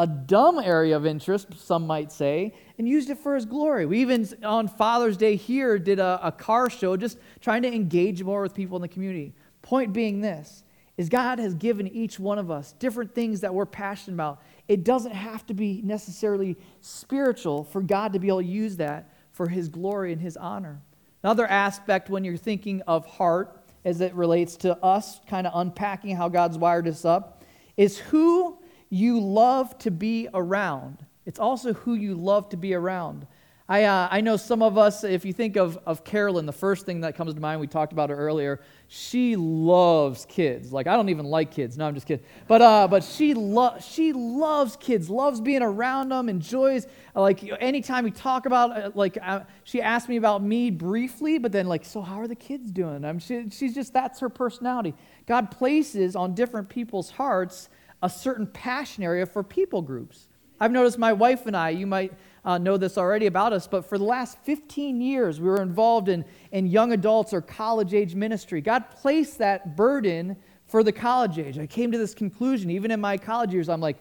A, 0.00 0.06
dumb 0.06 0.58
area 0.58 0.96
of 0.96 1.04
interest, 1.04 1.48
some 1.56 1.86
might 1.86 2.10
say, 2.10 2.54
and 2.78 2.88
used 2.88 3.10
it 3.10 3.18
for 3.18 3.34
his 3.34 3.44
glory. 3.44 3.84
We 3.84 4.00
even 4.00 4.26
on 4.42 4.68
Father's 4.68 5.16
Day 5.16 5.36
here 5.36 5.78
did 5.78 5.98
a, 5.98 6.18
a 6.22 6.32
car 6.32 6.70
show, 6.70 6.96
just 6.96 7.18
trying 7.40 7.62
to 7.62 7.72
engage 7.72 8.22
more 8.22 8.40
with 8.42 8.54
people 8.54 8.76
in 8.76 8.82
the 8.82 8.88
community. 8.88 9.34
Point 9.62 9.92
being 9.92 10.20
this 10.20 10.64
is 10.96 11.08
God 11.08 11.38
has 11.38 11.54
given 11.54 11.88
each 11.88 12.18
one 12.18 12.38
of 12.38 12.50
us 12.50 12.72
different 12.72 13.14
things 13.14 13.40
that 13.40 13.54
we're 13.54 13.66
passionate 13.66 14.14
about. 14.14 14.42
It 14.68 14.84
doesn't 14.84 15.12
have 15.12 15.46
to 15.46 15.54
be 15.54 15.80
necessarily 15.82 16.56
spiritual 16.80 17.64
for 17.64 17.80
God 17.80 18.12
to 18.12 18.18
be 18.18 18.28
able 18.28 18.42
to 18.42 18.46
use 18.46 18.76
that 18.76 19.12
for 19.32 19.48
His 19.48 19.68
glory 19.68 20.12
and 20.12 20.20
His 20.20 20.36
honor. 20.36 20.82
Another 21.22 21.46
aspect 21.46 22.10
when 22.10 22.24
you're 22.24 22.36
thinking 22.36 22.82
of 22.82 23.06
heart 23.06 23.62
as 23.84 24.00
it 24.00 24.14
relates 24.14 24.56
to 24.56 24.76
us, 24.84 25.20
kind 25.26 25.46
of 25.46 25.52
unpacking 25.54 26.16
how 26.16 26.28
God's 26.28 26.58
wired 26.58 26.86
us 26.86 27.04
up, 27.04 27.44
is 27.76 27.98
who 27.98 28.58
you 28.90 29.20
love 29.20 29.78
to 29.78 29.90
be 29.90 30.28
around. 30.34 31.06
It's 31.24 31.38
also 31.38 31.72
who 31.72 31.94
you 31.94 32.14
love 32.14 32.48
to 32.50 32.56
be 32.56 32.74
around. 32.74 33.26
I, 33.68 33.84
uh, 33.84 34.08
I 34.10 34.20
know 34.20 34.36
some 34.36 34.62
of 34.62 34.76
us, 34.76 35.04
if 35.04 35.24
you 35.24 35.32
think 35.32 35.54
of, 35.54 35.78
of 35.86 36.02
Carolyn, 36.02 36.44
the 36.44 36.52
first 36.52 36.86
thing 36.86 37.02
that 37.02 37.14
comes 37.14 37.32
to 37.34 37.40
mind, 37.40 37.60
we 37.60 37.68
talked 37.68 37.92
about 37.92 38.10
her 38.10 38.16
earlier, 38.16 38.60
she 38.88 39.36
loves 39.36 40.26
kids. 40.28 40.72
Like, 40.72 40.88
I 40.88 40.96
don't 40.96 41.08
even 41.08 41.26
like 41.26 41.52
kids. 41.52 41.78
No, 41.78 41.86
I'm 41.86 41.94
just 41.94 42.08
kidding. 42.08 42.26
But, 42.48 42.62
uh, 42.62 42.88
but 42.88 43.04
she, 43.04 43.32
lo- 43.32 43.76
she 43.80 44.12
loves 44.12 44.74
kids, 44.74 45.08
loves 45.08 45.40
being 45.40 45.62
around 45.62 46.08
them, 46.08 46.28
enjoys, 46.28 46.88
like, 47.14 47.48
anytime 47.60 48.02
we 48.02 48.10
talk 48.10 48.44
about, 48.44 48.76
uh, 48.76 48.90
like, 48.96 49.16
uh, 49.22 49.42
she 49.62 49.80
asked 49.80 50.08
me 50.08 50.16
about 50.16 50.42
me 50.42 50.72
briefly, 50.72 51.38
but 51.38 51.52
then, 51.52 51.68
like, 51.68 51.84
so 51.84 52.02
how 52.02 52.16
are 52.16 52.26
the 52.26 52.34
kids 52.34 52.72
doing? 52.72 53.04
I'm, 53.04 53.20
she, 53.20 53.50
she's 53.50 53.72
just, 53.72 53.92
that's 53.92 54.18
her 54.18 54.28
personality. 54.28 54.94
God 55.26 55.52
places 55.52 56.16
on 56.16 56.34
different 56.34 56.68
people's 56.68 57.10
hearts 57.10 57.68
a 58.02 58.08
certain 58.08 58.46
passion 58.46 59.04
area 59.04 59.26
for 59.26 59.42
people 59.42 59.82
groups. 59.82 60.26
I've 60.60 60.72
noticed 60.72 60.98
my 60.98 61.12
wife 61.12 61.46
and 61.46 61.56
I, 61.56 61.70
you 61.70 61.86
might 61.86 62.12
uh, 62.44 62.58
know 62.58 62.76
this 62.76 62.98
already 62.98 63.26
about 63.26 63.52
us, 63.52 63.66
but 63.66 63.86
for 63.86 63.98
the 63.98 64.04
last 64.04 64.38
15 64.44 65.00
years, 65.00 65.40
we 65.40 65.48
were 65.48 65.62
involved 65.62 66.08
in, 66.08 66.24
in 66.52 66.66
young 66.66 66.92
adults 66.92 67.32
or 67.32 67.40
college 67.40 67.94
age 67.94 68.14
ministry. 68.14 68.60
God 68.60 68.90
placed 68.90 69.38
that 69.38 69.76
burden 69.76 70.36
for 70.66 70.82
the 70.82 70.92
college 70.92 71.38
age. 71.38 71.58
I 71.58 71.66
came 71.66 71.90
to 71.92 71.98
this 71.98 72.14
conclusion, 72.14 72.70
even 72.70 72.90
in 72.90 73.00
my 73.00 73.18
college 73.18 73.52
years, 73.52 73.68
I'm 73.68 73.80
like, 73.80 73.96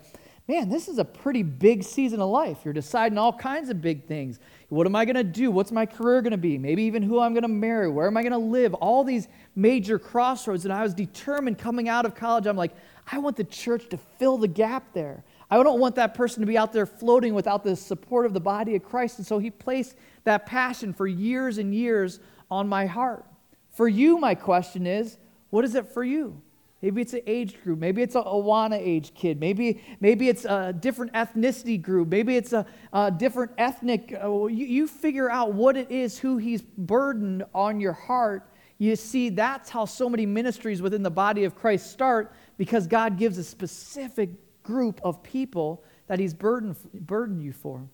man, 0.50 0.68
this 0.68 0.88
is 0.88 0.98
a 0.98 1.06
pretty 1.06 1.44
big 1.44 1.84
season 1.84 2.20
of 2.20 2.30
life. 2.30 2.58
You're 2.66 2.74
deciding 2.74 3.20
all 3.20 3.32
kinds 3.32 3.70
of 3.70 3.82
big 3.82 4.08
things. 4.08 4.40
What 4.70 4.88
am 4.88 4.96
I 4.96 5.06
going 5.06 5.16
to 5.16 5.24
do? 5.24 5.52
What's 5.52 5.72
my 5.72 5.86
career 5.86 6.24
going 6.24 6.32
to 6.32 6.38
be? 6.38 6.58
Maybe 6.58 6.84
even 6.84 7.04
who 7.04 7.20
I'm 7.20 7.34
going 7.34 7.44
to 7.44 7.48
marry. 7.48 7.88
Where 7.88 8.08
am 8.08 8.18
I 8.18 8.24
going 8.24 8.32
to 8.32 8.38
live? 8.40 8.74
All 8.74 9.04
these 9.04 9.28
major 9.56 10.00
crossroads. 10.00 10.66
And 10.66 10.74
I 10.74 10.82
was 10.82 10.96
determined 10.96 11.60
coming 11.60 11.88
out 11.88 12.04
of 12.04 12.16
college, 12.16 12.48
I'm 12.48 12.58
like, 12.58 12.76
I 13.12 13.18
want 13.18 13.38
the 13.38 13.44
church 13.44 13.90
to 13.90 13.98
fill 13.98 14.38
the 14.38 14.48
gap 14.48 14.94
there. 14.94 15.24
I 15.50 15.62
don't 15.64 15.80
want 15.80 15.96
that 15.96 16.14
person 16.14 16.42
to 16.42 16.48
be 16.48 16.58
out 16.58 16.74
there 16.74 16.86
floating 16.86 17.34
without 17.34 17.64
the 17.64 17.76
support 17.76 18.26
of 18.26 18.34
the 18.34 18.40
body 18.40 18.76
of 18.76 18.84
Christ. 18.84 19.18
And 19.18 19.26
so 19.26 19.40
he 19.40 19.50
placed 19.50 19.96
that 20.24 20.46
passion 20.46 20.94
for 20.94 21.08
years 21.08 21.58
and 21.58 21.74
years 21.74 22.20
on 22.52 22.68
my 22.68 22.86
heart. 22.86 23.26
For 23.72 23.88
you, 23.88 24.20
my 24.20 24.36
question 24.36 24.86
is 24.86 25.18
what 25.50 25.66
is 25.66 25.74
it 25.74 25.88
for 25.88 26.04
you? 26.04 26.42
Maybe 26.82 27.02
it's 27.02 27.14
an 27.14 27.22
age 27.28 27.62
group. 27.62 27.80
Maybe 27.80 28.02
it's 28.02 28.16
a 28.16 28.22
Awana 28.22 28.78
age 28.80 29.14
kid. 29.14 29.40
Maybe, 29.40 29.82
maybe 30.00 30.30
it's 30.30 30.46
a 30.46 30.72
different 30.72 31.12
ethnicity 31.14 31.82
group. 31.82 32.08
Maybe 32.08 32.38
it's 32.38 32.54
a, 32.54 32.66
a 32.94 33.12
different 33.12 33.52
ethnic. 33.58 34.18
Uh, 34.24 34.46
you, 34.46 34.66
you 34.66 34.88
figure 34.88 35.30
out 35.30 35.54
what 35.54 35.76
it 35.76 35.92
is, 35.92 36.18
who 36.18 36.38
he's 36.38 36.62
burdened 36.62 37.44
on 37.54 37.82
your 37.82 37.92
heart. 37.94 38.50
You 38.78 38.96
see, 38.96 39.30
that's 39.30 39.70
how 39.70 39.84
so 39.84 40.10
many 40.10 40.26
ministries 40.26 40.82
within 40.82 41.04
the 41.04 41.12
body 41.12 41.44
of 41.44 41.54
Christ 41.54 41.92
start 41.92 42.32
because 42.60 42.88
God 42.88 43.18
gives 43.18 43.38
a 43.38 43.44
specific 43.44 44.30
group 44.64 45.00
of 45.02 45.24
people 45.24 45.82
that 46.08 46.20
he's 46.20 46.34
burdened, 46.34 46.76
burdened 46.94 47.42
you 47.42 47.54
for. 47.54 47.88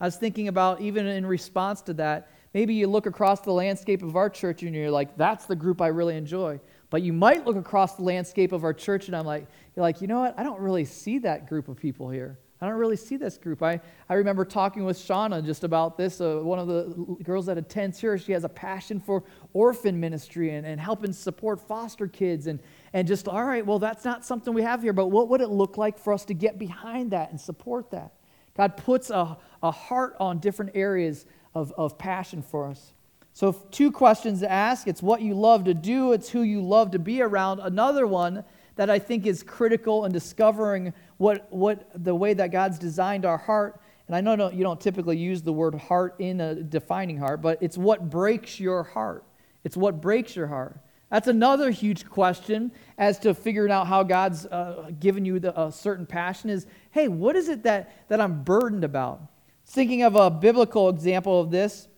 I 0.00 0.04
was 0.04 0.14
thinking 0.14 0.46
about, 0.46 0.80
even 0.80 1.06
in 1.06 1.26
response 1.26 1.82
to 1.82 1.94
that, 1.94 2.30
maybe 2.54 2.72
you 2.72 2.86
look 2.86 3.06
across 3.06 3.40
the 3.40 3.50
landscape 3.50 4.00
of 4.00 4.14
our 4.14 4.30
church 4.30 4.62
and 4.62 4.76
you're 4.76 4.92
like, 4.92 5.16
that's 5.16 5.46
the 5.46 5.56
group 5.56 5.82
I 5.82 5.88
really 5.88 6.16
enjoy. 6.16 6.60
But 6.88 7.02
you 7.02 7.12
might 7.12 7.44
look 7.44 7.56
across 7.56 7.96
the 7.96 8.04
landscape 8.04 8.52
of 8.52 8.62
our 8.62 8.72
church 8.72 9.08
and 9.08 9.16
I'm 9.16 9.26
like, 9.26 9.48
you're 9.74 9.82
like, 9.82 10.00
you 10.00 10.06
know 10.06 10.20
what? 10.20 10.38
I 10.38 10.44
don't 10.44 10.60
really 10.60 10.84
see 10.84 11.18
that 11.18 11.48
group 11.48 11.66
of 11.66 11.76
people 11.76 12.08
here. 12.08 12.38
I 12.60 12.66
don't 12.68 12.78
really 12.78 12.96
see 12.96 13.16
this 13.16 13.38
group. 13.38 13.60
I, 13.60 13.80
I 14.08 14.14
remember 14.14 14.44
talking 14.44 14.84
with 14.84 14.96
Shauna 14.96 15.44
just 15.44 15.64
about 15.64 15.96
this. 15.96 16.20
Uh, 16.20 16.36
one 16.36 16.60
of 16.60 16.68
the 16.68 17.16
girls 17.24 17.46
that 17.46 17.58
attends 17.58 17.98
here, 17.98 18.16
she 18.16 18.30
has 18.30 18.44
a 18.44 18.48
passion 18.48 19.00
for 19.00 19.24
orphan 19.52 19.98
ministry 19.98 20.54
and, 20.54 20.64
and 20.64 20.80
helping 20.80 21.12
support 21.12 21.60
foster 21.60 22.06
kids. 22.06 22.46
And, 22.46 22.60
and 22.92 23.08
just, 23.08 23.26
all 23.26 23.44
right, 23.44 23.64
well, 23.64 23.78
that's 23.78 24.04
not 24.04 24.24
something 24.24 24.52
we 24.52 24.62
have 24.62 24.82
here, 24.82 24.92
but 24.92 25.06
what 25.06 25.28
would 25.28 25.40
it 25.40 25.48
look 25.48 25.78
like 25.78 25.98
for 25.98 26.12
us 26.12 26.24
to 26.26 26.34
get 26.34 26.58
behind 26.58 27.12
that 27.12 27.30
and 27.30 27.40
support 27.40 27.90
that? 27.90 28.12
God 28.54 28.76
puts 28.76 29.08
a, 29.10 29.38
a 29.62 29.70
heart 29.70 30.14
on 30.20 30.38
different 30.38 30.72
areas 30.74 31.24
of, 31.54 31.72
of 31.78 31.96
passion 31.96 32.42
for 32.42 32.66
us. 32.66 32.92
So, 33.34 33.52
two 33.70 33.90
questions 33.90 34.40
to 34.40 34.50
ask 34.50 34.86
it's 34.86 35.02
what 35.02 35.22
you 35.22 35.34
love 35.34 35.64
to 35.64 35.74
do, 35.74 36.12
it's 36.12 36.28
who 36.28 36.42
you 36.42 36.60
love 36.60 36.90
to 36.90 36.98
be 36.98 37.22
around. 37.22 37.60
Another 37.60 38.06
one 38.06 38.44
that 38.76 38.90
I 38.90 38.98
think 38.98 39.26
is 39.26 39.42
critical 39.42 40.04
in 40.04 40.12
discovering 40.12 40.92
what, 41.16 41.46
what 41.50 41.88
the 41.94 42.14
way 42.14 42.34
that 42.34 42.50
God's 42.50 42.78
designed 42.78 43.24
our 43.24 43.38
heart. 43.38 43.80
And 44.06 44.16
I 44.16 44.20
know 44.20 44.34
no, 44.34 44.50
you 44.50 44.62
don't 44.62 44.80
typically 44.80 45.16
use 45.16 45.40
the 45.40 45.52
word 45.52 45.74
heart 45.74 46.16
in 46.18 46.40
a 46.40 46.54
defining 46.54 47.16
heart, 47.16 47.40
but 47.40 47.58
it's 47.62 47.78
what 47.78 48.10
breaks 48.10 48.60
your 48.60 48.82
heart. 48.82 49.24
It's 49.64 49.76
what 49.76 50.00
breaks 50.02 50.36
your 50.36 50.48
heart. 50.48 50.78
That's 51.12 51.28
another 51.28 51.70
huge 51.70 52.08
question 52.08 52.72
as 52.96 53.18
to 53.18 53.34
figuring 53.34 53.70
out 53.70 53.86
how 53.86 54.02
God's 54.02 54.46
uh, 54.46 54.92
given 54.98 55.26
you 55.26 55.38
the, 55.40 55.60
a 55.60 55.70
certain 55.70 56.06
passion 56.06 56.48
is 56.48 56.66
hey, 56.90 57.06
what 57.06 57.36
is 57.36 57.50
it 57.50 57.64
that, 57.64 58.08
that 58.08 58.18
I'm 58.18 58.42
burdened 58.42 58.82
about? 58.82 59.20
Thinking 59.66 60.04
of 60.04 60.16
a 60.16 60.30
biblical 60.30 60.88
example 60.88 61.38
of 61.38 61.50
this, 61.50 61.88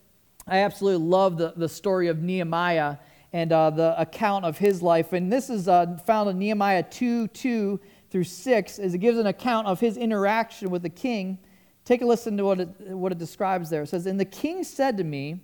I 0.49 0.59
absolutely 0.59 1.07
love 1.07 1.39
the, 1.39 1.53
the 1.57 1.69
story 1.69 2.09
of 2.09 2.23
Nehemiah 2.23 2.97
and 3.33 3.53
uh, 3.53 3.71
the 3.71 4.01
account 4.01 4.47
of 4.47 4.59
his 4.59 4.83
life. 4.83 5.13
And 5.13 5.33
this 5.33 5.49
is 5.49 5.69
uh, 5.69 5.97
found 6.05 6.29
in 6.31 6.39
Nehemiah 6.41 6.83
2 6.83 7.29
2 7.29 7.81
through 8.11 8.25
6, 8.25 8.79
as 8.81 8.95
it 8.95 8.99
gives 8.99 9.19
an 9.19 9.29
account 9.29 9.69
of 9.69 9.79
his 9.79 9.97
interaction 9.97 10.71
with 10.71 10.83
the 10.83 10.89
king. 10.89 11.39
Take 11.85 12.03
a 12.03 12.05
listen 12.05 12.37
to 12.37 12.45
what 12.45 12.59
it, 12.59 12.69
what 12.89 13.13
it 13.13 13.19
describes 13.19 13.71
there. 13.71 13.83
It 13.83 13.91
says, 13.91 14.07
And 14.07 14.19
the 14.19 14.25
king 14.25 14.65
said 14.65 14.97
to 14.97 15.05
me, 15.05 15.41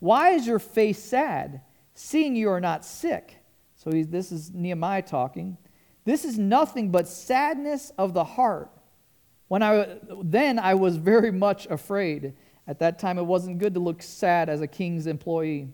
Why 0.00 0.30
is 0.30 0.44
your 0.44 0.58
face 0.58 1.00
sad, 1.00 1.60
seeing 1.98 2.36
you 2.36 2.50
are 2.50 2.60
not 2.60 2.84
sick? 2.84 3.36
So 3.74 3.90
this 3.90 4.32
is 4.32 4.52
Nehemiah 4.52 5.02
talking. 5.02 5.56
This 6.04 6.24
is 6.24 6.38
nothing 6.38 6.90
but 6.90 7.08
sadness 7.08 7.90
of 7.98 8.14
the 8.14 8.24
heart. 8.24 8.70
When 9.48 9.62
I, 9.62 9.98
then 10.22 10.58
I 10.58 10.74
was 10.74 10.96
very 10.96 11.30
much 11.30 11.66
afraid. 11.66 12.34
At 12.66 12.78
that 12.80 12.98
time, 12.98 13.18
it 13.18 13.24
wasn't 13.24 13.58
good 13.58 13.74
to 13.74 13.80
look 13.80 14.02
sad 14.02 14.48
as 14.48 14.60
a 14.60 14.66
king's 14.66 15.06
employee. 15.06 15.68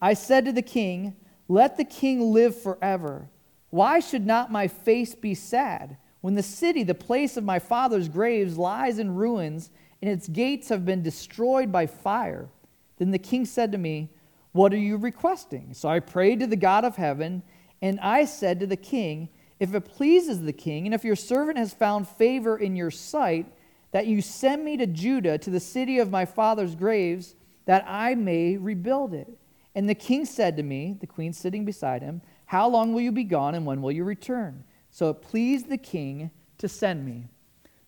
I 0.00 0.14
said 0.14 0.44
to 0.46 0.52
the 0.52 0.62
king, 0.62 1.16
Let 1.48 1.76
the 1.76 1.84
king 1.84 2.32
live 2.32 2.60
forever. 2.60 3.28
Why 3.68 4.00
should 4.00 4.26
not 4.26 4.50
my 4.50 4.68
face 4.68 5.14
be 5.14 5.34
sad 5.34 5.96
when 6.22 6.34
the 6.34 6.42
city, 6.42 6.82
the 6.82 6.94
place 6.94 7.36
of 7.36 7.44
my 7.44 7.58
father's 7.58 8.08
graves, 8.08 8.58
lies 8.58 8.98
in 8.98 9.14
ruins 9.14 9.70
and 10.02 10.10
its 10.10 10.28
gates 10.28 10.68
have 10.70 10.84
been 10.84 11.02
destroyed 11.02 11.70
by 11.70 11.86
fire? 11.86 12.48
Then 12.98 13.10
the 13.10 13.18
king 13.18 13.44
said 13.44 13.72
to 13.72 13.78
me, 13.78 14.10
What 14.52 14.72
are 14.72 14.78
you 14.78 14.96
requesting? 14.96 15.74
So 15.74 15.88
I 15.88 16.00
prayed 16.00 16.40
to 16.40 16.46
the 16.46 16.56
God 16.56 16.84
of 16.84 16.96
heaven, 16.96 17.42
and 17.80 18.00
I 18.00 18.24
said 18.24 18.60
to 18.60 18.66
the 18.66 18.76
king, 18.76 19.28
If 19.58 19.74
it 19.74 19.84
pleases 19.84 20.42
the 20.42 20.52
king, 20.52 20.86
and 20.86 20.94
if 20.94 21.04
your 21.04 21.16
servant 21.16 21.58
has 21.58 21.72
found 21.72 22.08
favor 22.08 22.56
in 22.56 22.76
your 22.76 22.90
sight, 22.90 23.46
that 23.92 24.06
you 24.06 24.20
send 24.20 24.64
me 24.64 24.76
to 24.76 24.86
Judah, 24.86 25.38
to 25.38 25.50
the 25.50 25.60
city 25.60 25.98
of 25.98 26.10
my 26.10 26.24
father's 26.24 26.74
graves, 26.74 27.34
that 27.66 27.84
I 27.86 28.14
may 28.14 28.56
rebuild 28.56 29.14
it. 29.14 29.28
And 29.74 29.88
the 29.88 29.94
king 29.94 30.24
said 30.24 30.56
to 30.56 30.62
me, 30.62 30.96
the 31.00 31.06
queen 31.06 31.32
sitting 31.32 31.64
beside 31.64 32.02
him, 32.02 32.22
How 32.46 32.68
long 32.68 32.92
will 32.92 33.00
you 33.00 33.12
be 33.12 33.24
gone, 33.24 33.54
and 33.54 33.64
when 33.64 33.82
will 33.82 33.92
you 33.92 34.04
return? 34.04 34.64
So 34.90 35.10
it 35.10 35.22
pleased 35.22 35.68
the 35.68 35.78
king 35.78 36.30
to 36.58 36.68
send 36.68 37.06
me. 37.06 37.28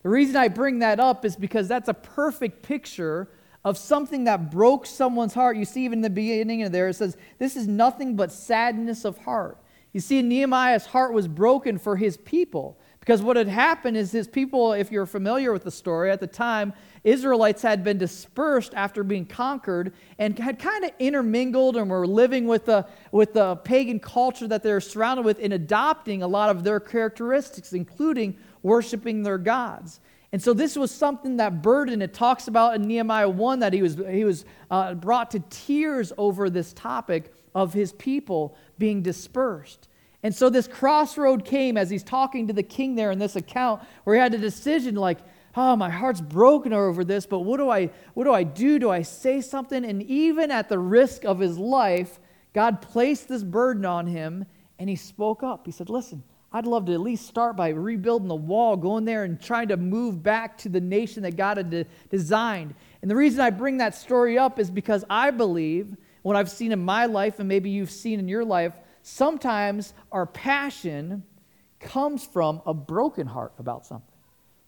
The 0.02 0.08
reason 0.08 0.36
I 0.36 0.48
bring 0.48 0.80
that 0.80 1.00
up 1.00 1.24
is 1.24 1.36
because 1.36 1.68
that's 1.68 1.88
a 1.88 1.94
perfect 1.94 2.62
picture 2.62 3.28
of 3.64 3.78
something 3.78 4.24
that 4.24 4.50
broke 4.50 4.86
someone's 4.86 5.34
heart. 5.34 5.56
You 5.56 5.64
see, 5.64 5.84
even 5.84 6.00
in 6.00 6.02
the 6.02 6.10
beginning 6.10 6.62
of 6.62 6.72
there, 6.72 6.88
it 6.88 6.94
says, 6.94 7.16
This 7.38 7.56
is 7.56 7.68
nothing 7.68 8.16
but 8.16 8.32
sadness 8.32 9.04
of 9.04 9.18
heart. 9.18 9.58
You 9.92 10.00
see, 10.00 10.22
Nehemiah's 10.22 10.86
heart 10.86 11.12
was 11.12 11.28
broken 11.28 11.78
for 11.78 11.96
his 11.96 12.16
people. 12.16 12.78
Because 13.02 13.20
what 13.20 13.36
had 13.36 13.48
happened 13.48 13.96
is 13.96 14.12
his 14.12 14.28
people, 14.28 14.74
if 14.74 14.92
you're 14.92 15.06
familiar 15.06 15.52
with 15.52 15.64
the 15.64 15.72
story, 15.72 16.12
at 16.12 16.20
the 16.20 16.28
time, 16.28 16.72
Israelites 17.02 17.60
had 17.60 17.82
been 17.82 17.98
dispersed 17.98 18.72
after 18.74 19.02
being 19.02 19.26
conquered 19.26 19.92
and 20.18 20.38
had 20.38 20.60
kind 20.60 20.84
of 20.84 20.92
intermingled 21.00 21.76
and 21.76 21.90
were 21.90 22.06
living 22.06 22.46
with 22.46 22.64
the, 22.64 22.86
with 23.10 23.32
the 23.32 23.56
pagan 23.56 23.98
culture 23.98 24.46
that 24.46 24.62
they're 24.62 24.80
surrounded 24.80 25.24
with 25.24 25.40
in 25.40 25.50
adopting 25.50 26.22
a 26.22 26.28
lot 26.28 26.48
of 26.48 26.62
their 26.62 26.78
characteristics, 26.78 27.72
including 27.72 28.36
worshiping 28.62 29.24
their 29.24 29.38
gods. 29.38 29.98
And 30.32 30.42
so 30.42 30.54
this 30.54 30.76
was 30.76 30.90
something 30.90 31.36
that 31.36 31.60
burden. 31.60 32.00
It 32.00 32.14
talks 32.14 32.48
about 32.48 32.74
in 32.74 32.82
Nehemiah 32.82 33.28
1 33.28 33.58
that 33.60 33.74
he 33.74 33.82
was, 33.82 33.96
he 34.10 34.24
was 34.24 34.46
uh, 34.70 34.94
brought 34.94 35.30
to 35.32 35.40
tears 35.50 36.12
over 36.16 36.48
this 36.48 36.72
topic 36.72 37.34
of 37.54 37.74
his 37.74 37.92
people 37.92 38.56
being 38.78 39.02
dispersed. 39.02 39.88
And 40.22 40.34
so 40.34 40.48
this 40.48 40.66
crossroad 40.66 41.44
came 41.44 41.76
as 41.76 41.90
he's 41.90 42.02
talking 42.02 42.46
to 42.46 42.52
the 42.52 42.62
king 42.62 42.94
there 42.94 43.10
in 43.10 43.18
this 43.18 43.36
account 43.36 43.82
where 44.04 44.16
he 44.16 44.22
had 44.22 44.32
a 44.32 44.38
decision 44.38 44.94
like, 44.94 45.18
oh, 45.54 45.76
my 45.76 45.90
heart's 45.90 46.20
broken 46.20 46.72
over 46.72 47.04
this, 47.04 47.26
but 47.26 47.40
what 47.40 47.58
do 47.58 47.68
I 47.68 47.90
what 48.14 48.24
do 48.24 48.32
I 48.32 48.42
do? 48.42 48.78
Do 48.78 48.88
I 48.88 49.02
say 49.02 49.40
something? 49.40 49.84
And 49.84 50.02
even 50.04 50.50
at 50.50 50.68
the 50.68 50.78
risk 50.78 51.24
of 51.24 51.40
his 51.40 51.58
life, 51.58 52.20
God 52.54 52.80
placed 52.80 53.28
this 53.28 53.42
burden 53.42 53.84
on 53.84 54.06
him 54.06 54.46
and 54.78 54.88
he 54.88 54.96
spoke 54.96 55.42
up. 55.42 55.66
He 55.66 55.72
said, 55.72 55.90
Listen, 55.90 56.22
I'd 56.52 56.66
love 56.66 56.84
to 56.86 56.92
at 56.92 57.00
least 57.00 57.26
start 57.26 57.56
by 57.56 57.70
rebuilding 57.70 58.28
the 58.28 58.34
wall, 58.34 58.76
going 58.76 59.04
there 59.04 59.24
and 59.24 59.40
trying 59.40 59.68
to 59.68 59.76
move 59.76 60.22
back 60.22 60.58
to 60.58 60.68
the 60.68 60.80
nation 60.80 61.22
that 61.22 61.36
God 61.36 61.56
had 61.56 61.70
de- 61.70 61.86
designed. 62.10 62.74
And 63.00 63.10
the 63.10 63.16
reason 63.16 63.40
I 63.40 63.50
bring 63.50 63.78
that 63.78 63.94
story 63.94 64.36
up 64.36 64.58
is 64.58 64.70
because 64.70 65.04
I 65.08 65.30
believe, 65.30 65.96
what 66.22 66.36
I've 66.36 66.50
seen 66.50 66.72
in 66.72 66.84
my 66.84 67.06
life, 67.06 67.38
and 67.38 67.48
maybe 67.48 67.70
you've 67.70 67.90
seen 67.90 68.18
in 68.18 68.28
your 68.28 68.44
life, 68.44 68.74
sometimes 69.02 69.94
our 70.12 70.26
passion 70.26 71.22
comes 71.80 72.24
from 72.24 72.62
a 72.66 72.74
broken 72.74 73.26
heart 73.26 73.52
about 73.58 73.86
something. 73.86 74.06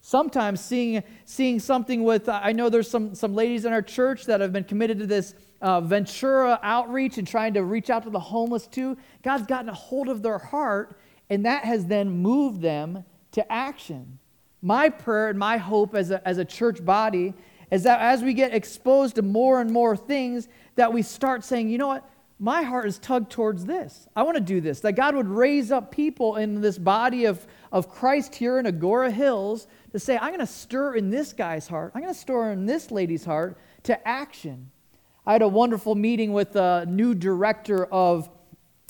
Sometimes 0.01 0.59
seeing, 0.61 1.01
seeing 1.25 1.59
something 1.59 2.03
with, 2.03 2.29
I 2.29 2.51
know 2.51 2.69
there's 2.69 2.89
some, 2.89 3.15
some 3.15 3.33
ladies 3.33 3.65
in 3.65 3.73
our 3.73 3.81
church 3.81 4.25
that 4.25 4.39
have 4.41 4.53
been 4.53 4.63
committed 4.63 4.99
to 4.99 5.07
this 5.07 5.33
uh, 5.61 5.81
Ventura 5.81 6.59
outreach 6.61 7.17
and 7.17 7.27
trying 7.27 7.55
to 7.55 7.63
reach 7.63 7.89
out 7.89 8.03
to 8.03 8.11
the 8.11 8.19
homeless 8.19 8.67
too. 8.67 8.97
God's 9.23 9.47
gotten 9.47 9.69
a 9.69 9.73
hold 9.73 10.09
of 10.09 10.21
their 10.21 10.37
heart, 10.37 10.99
and 11.29 11.45
that 11.45 11.63
has 11.65 11.85
then 11.85 12.09
moved 12.09 12.61
them 12.61 13.03
to 13.31 13.51
action. 13.51 14.19
My 14.61 14.89
prayer 14.89 15.29
and 15.29 15.39
my 15.39 15.57
hope 15.57 15.95
as 15.95 16.11
a, 16.11 16.25
as 16.27 16.37
a 16.37 16.45
church 16.45 16.83
body 16.83 17.33
is 17.71 17.83
that 17.83 17.99
as 17.99 18.23
we 18.23 18.33
get 18.33 18.53
exposed 18.53 19.15
to 19.15 19.21
more 19.21 19.61
and 19.61 19.71
more 19.71 19.97
things, 19.97 20.47
that 20.75 20.93
we 20.93 21.01
start 21.01 21.43
saying, 21.43 21.69
you 21.69 21.77
know 21.77 21.87
what? 21.87 22.09
my 22.39 22.63
heart 22.63 22.85
is 22.85 22.99
tugged 22.99 23.31
towards 23.31 23.65
this. 23.65 24.07
I 24.15 24.23
want 24.23 24.35
to 24.35 24.41
do 24.41 24.59
this. 24.59 24.81
That 24.81 24.93
God 24.93 25.15
would 25.15 25.27
raise 25.27 25.71
up 25.71 25.91
people 25.91 26.35
in 26.35 26.59
this 26.59 26.77
body 26.77 27.25
of, 27.25 27.45
of 27.71 27.89
Christ 27.89 28.35
here 28.35 28.59
in 28.59 28.65
Agoura 28.65 29.11
Hills 29.11 29.67
to 29.93 29.99
say, 29.99 30.17
I'm 30.17 30.29
going 30.29 30.39
to 30.39 30.47
stir 30.47 30.95
in 30.95 31.09
this 31.09 31.31
guy's 31.31 31.67
heart, 31.67 31.93
I'm 31.95 32.01
going 32.01 32.13
to 32.13 32.19
stir 32.19 32.51
in 32.51 32.65
this 32.65 32.91
lady's 32.91 33.23
heart 33.23 33.57
to 33.83 34.07
action. 34.07 34.71
I 35.25 35.33
had 35.33 35.41
a 35.41 35.47
wonderful 35.47 35.95
meeting 35.95 36.33
with 36.33 36.55
a 36.55 36.85
new 36.85 37.15
director 37.15 37.85
of 37.85 38.29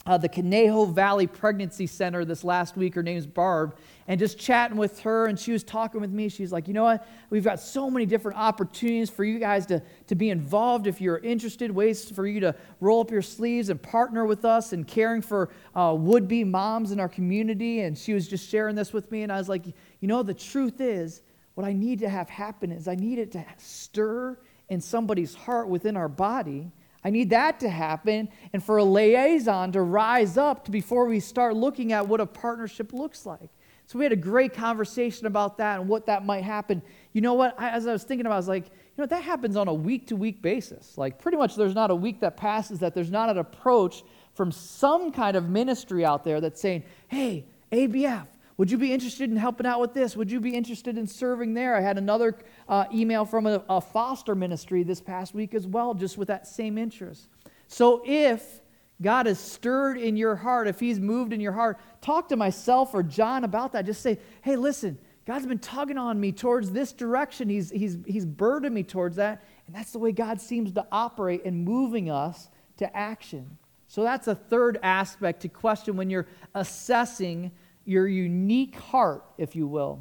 uh, 0.06 0.18
the 0.20 0.30
Conejo 0.30 0.86
Valley 0.86 1.26
Pregnancy 1.26 1.88
Center 1.88 2.24
this 2.26 2.44
last 2.44 2.78
week. 2.78 2.94
Her 2.94 3.02
name's 3.02 3.26
Barb. 3.26 3.76
And 4.08 4.20
just 4.20 4.38
chatting 4.38 4.78
with 4.78 5.00
her, 5.00 5.26
and 5.26 5.40
she 5.40 5.52
was 5.52 5.64
talking 5.64 6.00
with 6.00 6.12
me. 6.12 6.30
She's 6.30 6.52
like, 6.52 6.68
You 6.68 6.76
know 6.76 6.84
what? 6.84 7.08
We've 7.32 7.44
got 7.44 7.60
so 7.60 7.90
many 7.90 8.06
different 8.06 8.38
opportunities 8.38 9.10
for 9.10 9.24
you 9.24 9.40
guys 9.40 9.66
to, 9.68 9.82
to 10.08 10.16
be 10.16 10.30
involved 10.30 10.86
if 10.86 11.02
you're 11.02 11.18
interested, 11.18 11.72
ways 11.72 12.12
for 12.12 12.28
you 12.28 12.40
to 12.42 12.56
roll 12.82 13.02
up 13.02 13.10
your 13.10 13.24
sleeves 13.24 13.70
and 13.70 13.82
partner 13.82 14.26
with 14.26 14.46
us 14.46 14.74
in 14.74 14.84
caring 14.84 15.24
for 15.24 15.50
uh, 15.74 15.96
would 15.98 16.28
be 16.28 16.44
moms 16.44 16.92
in 16.92 17.00
our 17.00 17.10
community. 17.10 17.82
And 17.82 17.98
she 17.98 18.14
was 18.14 18.28
just 18.28 18.48
sharing 18.48 18.76
this 18.76 18.94
with 18.94 19.12
me. 19.12 19.24
And 19.24 19.32
I 19.32 19.38
was 19.38 19.50
like, 19.50 19.66
You 19.66 20.08
know, 20.08 20.22
the 20.22 20.36
truth 20.36 20.82
is, 20.82 21.22
what 21.56 21.66
I 21.66 21.74
need 21.74 22.00
to 22.00 22.10
have 22.10 22.30
happen 22.30 22.72
is 22.72 22.88
I 22.88 22.96
need 22.96 23.18
it 23.18 23.32
to 23.32 23.44
stir 23.58 24.38
in 24.70 24.82
somebody's 24.82 25.34
heart 25.34 25.68
within 25.68 25.98
our 25.98 26.10
body 26.10 26.72
I 27.06 27.12
need 27.12 27.30
that 27.30 27.60
to 27.60 27.70
happen 27.70 28.30
and 28.52 28.64
for 28.64 28.78
a 28.78 28.84
liaison 28.84 29.72
to 29.74 29.82
rise 29.84 30.38
up 30.38 30.66
to 30.66 30.72
before 30.72 31.06
we 31.06 31.20
start 31.20 31.56
looking 31.56 31.94
at 31.94 32.08
what 32.08 32.20
a 32.20 32.26
partnership 32.26 32.94
looks 32.94 33.28
like. 33.28 33.52
So 33.86 34.00
we 34.00 34.06
had 34.06 34.12
a 34.12 34.18
great 34.18 34.56
conversation 34.56 35.28
about 35.28 35.60
that 35.60 35.82
and 35.82 35.88
what 35.88 36.08
that 36.08 36.26
might 36.26 36.44
happen. 36.44 36.82
You 37.14 37.22
know 37.22 37.36
what? 37.36 37.54
I, 37.60 37.70
as 37.70 37.86
I 37.86 37.94
was 37.94 38.04
thinking 38.04 38.26
about, 38.26 38.34
it, 38.34 38.38
I 38.38 38.40
was 38.40 38.48
like, 38.48 38.66
you 38.66 39.04
know, 39.04 39.06
that 39.06 39.22
happens 39.22 39.56
on 39.56 39.68
a 39.68 39.74
week 39.74 40.08
to 40.08 40.16
week 40.16 40.42
basis. 40.42 40.98
Like, 40.98 41.20
pretty 41.20 41.38
much 41.38 41.56
there's 41.56 41.76
not 41.76 41.92
a 41.92 41.96
week 41.96 42.22
that 42.22 42.38
passes 42.38 42.80
that 42.80 42.96
there's 42.96 43.12
not 43.12 43.30
an 43.30 43.38
approach 43.38 44.04
from 44.34 44.52
some 44.52 45.12
kind 45.12 45.38
of 45.38 45.48
ministry 45.48 46.04
out 46.04 46.24
there 46.24 46.42
that's 46.42 46.60
saying, 46.60 46.84
hey, 47.08 47.46
ABF, 47.72 48.26
would 48.58 48.72
you 48.72 48.78
be 48.78 48.94
interested 48.94 49.30
in 49.30 49.36
helping 49.36 49.66
out 49.66 49.82
with 49.82 49.94
this? 49.94 50.16
Would 50.16 50.32
you 50.32 50.40
be 50.40 50.56
interested 50.56 50.98
in 50.98 51.08
serving 51.08 51.54
there? 51.54 51.76
I 51.76 51.82
had 51.82 51.98
another 51.98 52.38
uh, 52.70 52.86
email 52.94 53.26
from 53.26 53.48
a, 53.48 53.64
a 53.70 53.82
foster 53.82 54.34
ministry 54.34 54.84
this 54.84 55.02
past 55.02 55.34
week 55.34 55.54
as 55.54 55.68
well, 55.68 55.94
just 55.94 56.18
with 56.18 56.30
that 56.30 56.48
same 56.48 56.78
interest. 56.78 57.28
So 57.68 58.02
if 58.06 58.62
God 59.02 59.26
has 59.26 59.40
stirred 59.40 59.98
in 59.98 60.16
your 60.16 60.36
heart, 60.36 60.68
if 60.68 60.80
He's 60.80 61.00
moved 61.00 61.34
in 61.34 61.42
your 61.42 61.52
heart, 61.52 61.80
talk 62.02 62.30
to 62.30 62.38
myself 62.38 62.94
or 62.94 63.04
John 63.04 63.44
about 63.44 63.74
that. 63.74 63.86
Just 63.86 64.02
say, 64.02 64.20
hey, 64.42 64.56
listen, 64.56 64.98
God's 65.26 65.48
been 65.48 65.60
tugging 65.60 65.98
on 65.98 66.20
me 66.20 66.32
towards 66.32 66.72
this 66.72 66.94
direction. 66.94 67.50
He's, 67.50 67.72
he's, 67.72 67.98
he's 68.06 68.26
burdened 68.26 68.74
me 68.74 68.84
towards 68.84 69.18
that. 69.18 69.44
And 69.68 69.76
that's 69.76 69.92
the 69.92 70.00
way 70.00 70.14
God 70.14 70.40
seems 70.40 70.72
to 70.74 70.86
operate 70.92 71.42
in 71.44 71.66
moving 71.66 72.10
us 72.10 72.50
to 72.78 72.96
action. 72.96 73.58
So 73.88 74.04
that's 74.04 74.28
a 74.28 74.36
third 74.36 74.80
aspect 74.84 75.42
to 75.42 75.50
question 75.50 75.98
when 75.98 76.10
you're 76.10 76.28
assessing 76.54 77.52
your 77.86 78.08
unique 78.08 78.76
heart, 78.76 79.24
if 79.38 79.56
you 79.56 79.68
will. 79.68 80.00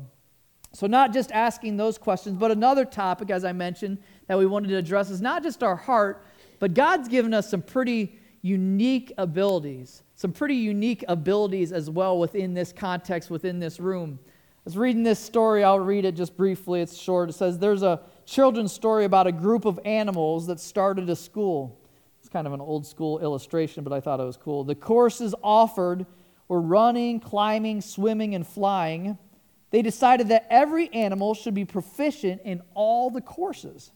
So, 0.73 0.89
not 0.89 1.13
just 1.13 1.31
asking 1.31 1.77
those 1.77 1.99
questions, 1.99 2.37
but 2.37 2.51
another 2.51 2.85
topic, 2.85 3.31
as 3.31 3.45
I 3.45 3.53
mentioned, 3.53 3.99
that 4.27 4.37
we 4.37 4.47
wanted 4.47 4.69
to 4.69 4.77
address 4.77 5.09
is 5.09 5.21
not 5.21 5.43
just 5.43 5.63
our 5.63 5.77
heart, 5.77 6.27
but 6.59 6.75
God's 6.75 7.09
given 7.09 7.33
us 7.33 7.49
some 7.49 7.63
pretty 7.63 8.19
unique 8.43 9.13
abilities, 9.17 10.03
some 10.17 10.33
pretty 10.33 10.57
unique 10.57 11.05
abilities 11.09 11.73
as 11.73 11.89
well 11.89 12.19
within 12.19 12.55
this 12.55 12.73
context, 12.73 13.31
within 13.31 13.61
this 13.61 13.79
room. 13.79 14.19
I 14.25 14.61
was 14.65 14.77
reading 14.77 15.03
this 15.03 15.21
story, 15.21 15.63
I'll 15.63 15.79
read 15.79 16.05
it 16.05 16.17
just 16.17 16.37
briefly, 16.37 16.81
it's 16.81 16.97
short. 16.97 17.29
It 17.29 17.35
says 17.35 17.59
there's 17.59 17.83
a 17.83 18.01
children's 18.27 18.73
story 18.73 19.05
about 19.05 19.27
a 19.27 19.33
group 19.33 19.67
of 19.67 19.79
animals 19.85 20.47
that 20.49 20.59
started 20.59 21.09
a 21.09 21.17
school. 21.17 21.81
It's 22.21 22.29
kind 22.29 22.47
of 22.47 22.53
an 22.53 22.61
old 22.61 22.87
school 22.87 23.19
illustration, 23.21 23.85
but 23.85 23.93
I 23.93 24.01
thought 24.01 24.21
it 24.21 24.25
was 24.25 24.37
cool. 24.37 24.65
The 24.65 24.75
courses 24.75 25.35
offered 25.43 26.05
were 26.55 26.61
running, 26.61 27.19
climbing, 27.19 27.81
swimming, 27.81 28.37
and 28.37 28.47
flying. 28.47 29.19
They 29.71 29.83
decided 29.83 30.29
that 30.29 30.47
every 30.49 30.89
animal 30.95 31.35
should 31.35 31.53
be 31.53 31.65
proficient 31.65 32.43
in 32.45 32.63
all 32.75 33.11
the 33.11 33.21
courses. 33.21 33.91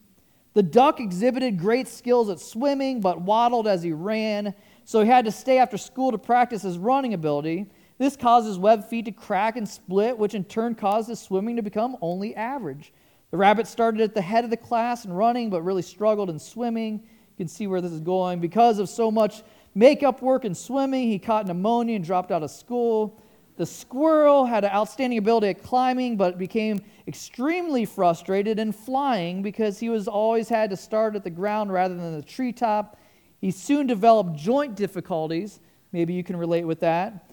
The 0.54 0.64
duck 0.64 0.98
exhibited 0.98 1.56
great 1.56 1.86
skills 1.86 2.28
at 2.28 2.40
swimming, 2.40 3.00
but 3.00 3.20
waddled 3.20 3.68
as 3.68 3.84
he 3.84 3.92
ran, 3.92 4.54
so 4.84 5.02
he 5.02 5.08
had 5.08 5.24
to 5.26 5.30
stay 5.30 5.58
after 5.58 5.78
school 5.78 6.10
to 6.10 6.18
practice 6.18 6.62
his 6.62 6.78
running 6.78 7.14
ability. 7.14 7.66
This 7.96 8.16
caused 8.16 8.48
his 8.48 8.58
web 8.58 8.84
feet 8.88 9.04
to 9.04 9.12
crack 9.12 9.56
and 9.56 9.68
split, 9.68 10.18
which 10.18 10.34
in 10.34 10.42
turn 10.42 10.74
caused 10.74 11.08
his 11.08 11.20
swimming 11.20 11.54
to 11.56 11.62
become 11.62 11.96
only 12.00 12.34
average. 12.34 12.92
The 13.30 13.36
rabbit 13.36 13.68
started 13.68 14.00
at 14.00 14.14
the 14.14 14.20
head 14.20 14.42
of 14.42 14.50
the 14.50 14.56
class 14.56 15.04
in 15.04 15.12
running, 15.12 15.48
but 15.48 15.62
really 15.62 15.82
struggled 15.82 16.28
in 16.28 16.40
swimming. 16.40 16.94
You 16.94 17.36
can 17.36 17.48
see 17.48 17.68
where 17.68 17.80
this 17.80 17.92
is 17.92 18.00
going. 18.00 18.40
Because 18.40 18.80
of 18.80 18.88
so 18.88 19.12
much 19.12 19.44
makeup 19.74 20.22
work 20.22 20.44
and 20.44 20.56
swimming. 20.56 21.08
He 21.08 21.18
caught 21.18 21.46
pneumonia 21.46 21.96
and 21.96 22.04
dropped 22.04 22.30
out 22.30 22.42
of 22.42 22.50
school. 22.50 23.22
The 23.56 23.66
squirrel 23.66 24.46
had 24.46 24.64
an 24.64 24.70
outstanding 24.70 25.18
ability 25.18 25.48
at 25.48 25.62
climbing, 25.62 26.16
but 26.16 26.38
became 26.38 26.80
extremely 27.08 27.84
frustrated 27.84 28.58
in 28.60 28.70
flying 28.70 29.42
because 29.42 29.80
he 29.80 29.88
was 29.88 30.06
always 30.06 30.48
had 30.48 30.70
to 30.70 30.76
start 30.76 31.16
at 31.16 31.24
the 31.24 31.30
ground 31.30 31.72
rather 31.72 31.96
than 31.96 32.14
the 32.14 32.22
treetop. 32.22 32.96
He 33.40 33.50
soon 33.50 33.86
developed 33.86 34.36
joint 34.36 34.76
difficulties. 34.76 35.58
Maybe 35.90 36.12
you 36.12 36.22
can 36.22 36.36
relate 36.36 36.64
with 36.64 36.80
that. 36.80 37.30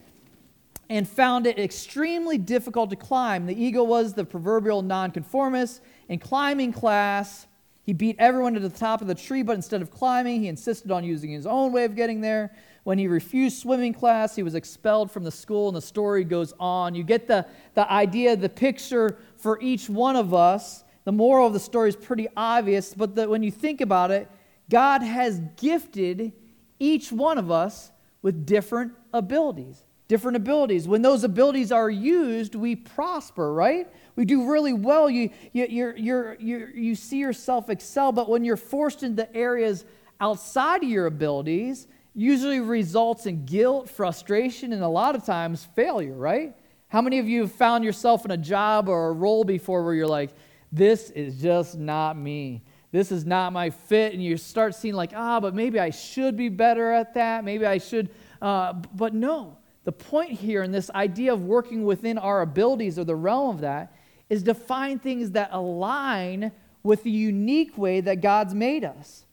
And 0.89 1.08
found 1.08 1.46
it 1.46 1.60
extremely 1.60 2.38
difficult 2.38 2.89
to 2.92 2.96
climb. 2.96 3.46
The 3.46 3.63
eagle 3.63 3.86
was 3.86 4.13
the 4.13 4.25
proverbial 4.25 4.82
nonconformist. 4.82 5.82
In 6.10 6.20
climbing 6.20 6.74
class, 6.74 7.48
he 7.86 7.94
beat 7.94 8.15
everyone 8.18 8.56
to 8.56 8.60
the 8.60 8.70
top 8.70 9.01
of 9.01 9.08
the 9.08 9.13
tree, 9.13 9.44
but 9.44 9.56
instead 9.56 9.84
of 9.84 9.92
climbing, 9.92 10.42
he 10.42 10.48
insisted 10.48 10.89
on 10.89 11.04
using 11.04 11.30
his 11.30 11.46
own 11.46 11.72
way 11.72 11.86
of 11.86 11.96
getting 11.96 12.20
there. 12.20 12.51
When 12.84 12.98
he 12.98 13.08
refused 13.08 13.60
swimming 13.60 13.94
class, 13.94 14.36
he 14.36 14.42
was 14.42 14.56
expelled 14.56 15.12
from 15.12 15.24
the 15.24 15.32
school, 15.32 15.68
and 15.68 15.77
the 15.77 15.82
story 15.82 16.24
goes 16.24 16.52
on. 16.60 16.95
You 16.95 17.04
get 17.04 17.28
the, 17.28 17.45
the 17.76 17.91
idea, 17.91 18.36
the 18.36 18.50
picture 18.50 19.19
for 19.38 19.62
each 19.62 19.88
one 19.88 20.15
of 20.15 20.34
us. 20.34 20.84
The 21.04 21.12
moral 21.12 21.45
of 21.45 21.54
the 21.54 21.60
story 21.60 21.89
is 21.89 21.95
pretty 21.95 22.28
obvious, 22.36 22.95
but 22.95 23.13
the, 23.13 23.30
when 23.30 23.43
you 23.43 23.52
think 23.52 23.82
about 23.82 24.10
it, 24.10 24.28
God 24.67 25.04
has 25.04 25.39
gifted 25.56 26.34
each 26.80 27.12
one 27.12 27.38
of 27.38 27.52
us 27.52 27.91
with 28.24 28.48
different 28.48 28.93
abilities 29.13 29.85
different 30.08 30.38
abilities. 30.38 30.88
When 30.88 31.02
those 31.02 31.24
abilities 31.24 31.72
are 31.72 31.89
used, 31.89 32.56
we 32.56 32.76
prosper, 32.76 33.54
right? 33.54 33.88
We 34.15 34.26
do 34.26 34.50
really 34.50 34.74
well. 34.74 35.10
You, 35.10 35.30
you, 35.52 35.65
you're, 35.68 35.98
you're, 35.98 36.34
you 36.36 36.70
you 36.74 36.96
see 36.96 37.18
yourself 37.18 37.70
excel, 37.70 38.12
but 38.12 38.30
when 38.30 38.46
you're 38.46 38.58
forced 38.58 39.04
into 39.04 39.34
areas 39.36 39.86
outside 40.20 40.84
of 40.84 40.89
your 40.89 41.08
abilities, 41.08 41.88
usually 42.13 42.60
results 42.60 43.26
in 43.26 43.46
guilt, 43.46 43.89
frustration, 43.89 44.72
and 44.74 44.84
a 44.84 44.88
lot 44.88 45.15
of 45.15 45.26
times 45.26 45.68
failure, 45.76 46.13
right? 46.13 46.56
How 46.88 47.02
many 47.02 47.20
of 47.20 47.28
you 47.28 47.41
have 47.41 47.52
found 47.52 47.84
yourself 47.84 48.24
in 48.24 48.32
a 48.32 48.38
job 48.38 48.88
or 48.88 49.10
a 49.10 49.12
role 49.12 49.44
before 49.44 49.84
where 49.84 49.94
you're 49.94 50.08
like, 50.08 50.32
this 50.72 51.10
is 51.10 51.41
just 51.41 51.78
not 51.78 52.15
me? 52.18 52.62
This 52.91 53.12
is 53.12 53.26
not 53.26 53.52
my 53.52 53.70
fit. 53.70 54.13
And 54.13 54.24
you 54.24 54.38
start 54.38 54.76
seeing, 54.76 54.94
like, 54.94 55.12
ah, 55.13 55.41
but 55.41 55.54
maybe 55.54 55.80
I 55.80 55.89
should 55.89 56.38
be 56.38 56.48
better 56.48 56.94
at 56.94 57.15
that. 57.15 57.44
Maybe 57.44 57.65
I 57.65 57.80
should. 57.80 58.10
Uh, 58.41 58.72
but 58.94 59.13
no, 59.13 59.58
the 59.86 59.91
point 59.91 60.32
here 60.32 60.63
in 60.63 60.71
this 60.71 60.89
idea 60.91 61.32
of 61.32 61.45
working 61.45 61.86
within 61.86 62.17
our 62.17 62.41
abilities 62.41 63.00
or 63.00 63.04
the 63.04 63.15
realm 63.15 63.56
of 63.56 63.62
that 63.62 63.95
is 64.30 64.43
to 64.43 64.54
find 64.54 65.02
things 65.02 65.32
that 65.32 65.50
align 65.52 66.52
with 66.84 67.04
the 67.04 67.12
unique 67.12 67.78
way 67.78 68.02
that 68.02 68.19
God's 68.21 68.54
made 68.54 68.84
us. 68.84 69.26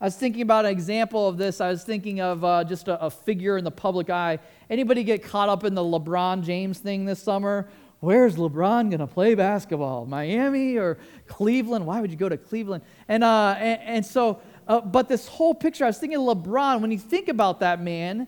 I 0.00 0.06
was 0.06 0.16
thinking 0.16 0.42
about 0.42 0.64
an 0.64 0.72
example 0.72 1.28
of 1.28 1.38
this. 1.38 1.60
I 1.60 1.68
was 1.68 1.84
thinking 1.84 2.20
of 2.20 2.44
uh, 2.44 2.64
just 2.64 2.88
a, 2.88 3.00
a 3.00 3.10
figure 3.10 3.56
in 3.56 3.62
the 3.62 3.70
public 3.70 4.10
eye. 4.10 4.40
Anybody 4.68 5.04
get 5.04 5.22
caught 5.22 5.48
up 5.48 5.62
in 5.62 5.74
the 5.74 5.82
LeBron 5.82 6.42
James 6.42 6.80
thing 6.80 7.04
this 7.04 7.22
summer? 7.22 7.68
Where's 8.00 8.34
LeBron 8.34 8.90
going 8.90 8.98
to 8.98 9.06
play 9.06 9.36
basketball? 9.36 10.06
Miami 10.06 10.76
or 10.76 10.98
Cleveland? 11.28 11.86
Why 11.86 12.00
would 12.00 12.10
you 12.10 12.16
go 12.16 12.28
to 12.28 12.36
Cleveland? 12.36 12.82
And, 13.06 13.22
uh, 13.22 13.54
and, 13.56 13.80
and 13.82 14.06
so, 14.06 14.40
uh, 14.66 14.80
but 14.80 15.08
this 15.08 15.28
whole 15.28 15.54
picture, 15.54 15.84
I 15.84 15.86
was 15.86 15.98
thinking 15.98 16.18
of 16.18 16.36
LeBron. 16.36 16.80
When 16.80 16.90
you 16.90 16.98
think 16.98 17.28
about 17.28 17.60
that 17.60 17.80
man, 17.80 18.26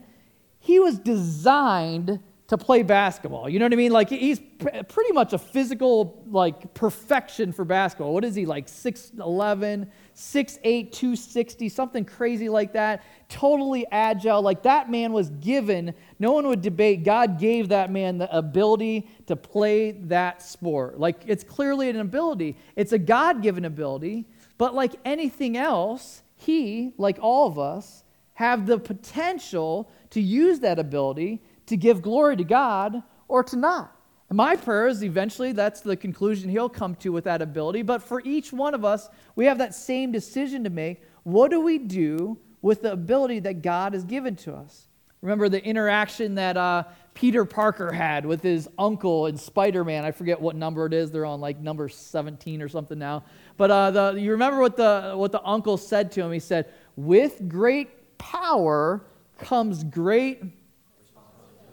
he 0.64 0.80
was 0.80 0.98
designed 0.98 2.20
to 2.46 2.56
play 2.56 2.82
basketball. 2.82 3.50
You 3.50 3.58
know 3.58 3.66
what 3.66 3.74
I 3.74 3.76
mean? 3.76 3.92
Like 3.92 4.08
he's 4.08 4.40
pretty 4.88 5.12
much 5.12 5.34
a 5.34 5.38
physical 5.38 6.24
like 6.30 6.72
perfection 6.72 7.52
for 7.52 7.66
basketball. 7.66 8.14
What 8.14 8.24
is 8.24 8.34
he 8.34 8.46
like 8.46 8.66
6'11, 8.66 9.88
6'8, 10.16 10.92
260, 10.92 11.68
something 11.68 12.04
crazy 12.06 12.48
like 12.48 12.72
that. 12.72 13.02
Totally 13.28 13.86
agile. 13.90 14.40
Like 14.40 14.62
that 14.62 14.90
man 14.90 15.12
was 15.12 15.28
given, 15.28 15.94
no 16.18 16.32
one 16.32 16.46
would 16.46 16.62
debate 16.62 17.04
God 17.04 17.38
gave 17.38 17.68
that 17.68 17.90
man 17.90 18.16
the 18.16 18.34
ability 18.34 19.06
to 19.26 19.36
play 19.36 19.90
that 19.92 20.40
sport. 20.40 20.98
Like 20.98 21.24
it's 21.26 21.44
clearly 21.44 21.90
an 21.90 22.00
ability. 22.00 22.56
It's 22.74 22.92
a 22.92 22.98
God-given 22.98 23.66
ability, 23.66 24.26
but 24.56 24.74
like 24.74 24.94
anything 25.04 25.58
else, 25.58 26.22
he, 26.36 26.94
like 26.96 27.18
all 27.20 27.48
of 27.48 27.58
us, 27.58 28.03
have 28.34 28.66
the 28.66 28.78
potential 28.78 29.90
to 30.10 30.20
use 30.20 30.60
that 30.60 30.78
ability 30.78 31.42
to 31.66 31.76
give 31.76 32.02
glory 32.02 32.36
to 32.36 32.44
God 32.44 33.02
or 33.28 33.42
to 33.44 33.56
not. 33.56 33.96
And 34.28 34.36
my 34.36 34.56
prayer 34.56 34.86
is 34.88 35.02
eventually 35.02 35.52
that's 35.52 35.80
the 35.80 35.96
conclusion 35.96 36.48
he'll 36.48 36.68
come 36.68 36.94
to 36.96 37.10
with 37.10 37.24
that 37.24 37.42
ability. 37.42 37.82
But 37.82 38.02
for 38.02 38.22
each 38.24 38.52
one 38.52 38.74
of 38.74 38.84
us, 38.84 39.08
we 39.36 39.46
have 39.46 39.58
that 39.58 39.74
same 39.74 40.12
decision 40.12 40.64
to 40.64 40.70
make. 40.70 41.02
What 41.22 41.50
do 41.50 41.60
we 41.60 41.78
do 41.78 42.38
with 42.62 42.82
the 42.82 42.92
ability 42.92 43.40
that 43.40 43.62
God 43.62 43.92
has 43.92 44.04
given 44.04 44.36
to 44.36 44.54
us? 44.54 44.88
Remember 45.20 45.48
the 45.48 45.64
interaction 45.64 46.34
that 46.34 46.56
uh, 46.56 46.84
Peter 47.14 47.46
Parker 47.46 47.90
had 47.90 48.26
with 48.26 48.42
his 48.42 48.68
uncle 48.78 49.26
in 49.26 49.38
Spider 49.38 49.82
Man. 49.82 50.04
I 50.04 50.10
forget 50.10 50.38
what 50.38 50.54
number 50.54 50.84
it 50.84 50.92
is. 50.92 51.10
They're 51.10 51.24
on 51.24 51.40
like 51.40 51.60
number 51.60 51.88
17 51.88 52.60
or 52.60 52.68
something 52.68 52.98
now. 52.98 53.24
But 53.56 53.70
uh, 53.70 53.90
the, 53.90 54.12
you 54.20 54.32
remember 54.32 54.60
what 54.60 54.76
the, 54.76 55.14
what 55.16 55.32
the 55.32 55.42
uncle 55.42 55.78
said 55.78 56.12
to 56.12 56.22
him? 56.22 56.30
He 56.30 56.40
said, 56.40 56.70
With 56.96 57.48
great 57.48 57.88
power 58.24 59.04
comes 59.38 59.84
great. 59.84 60.42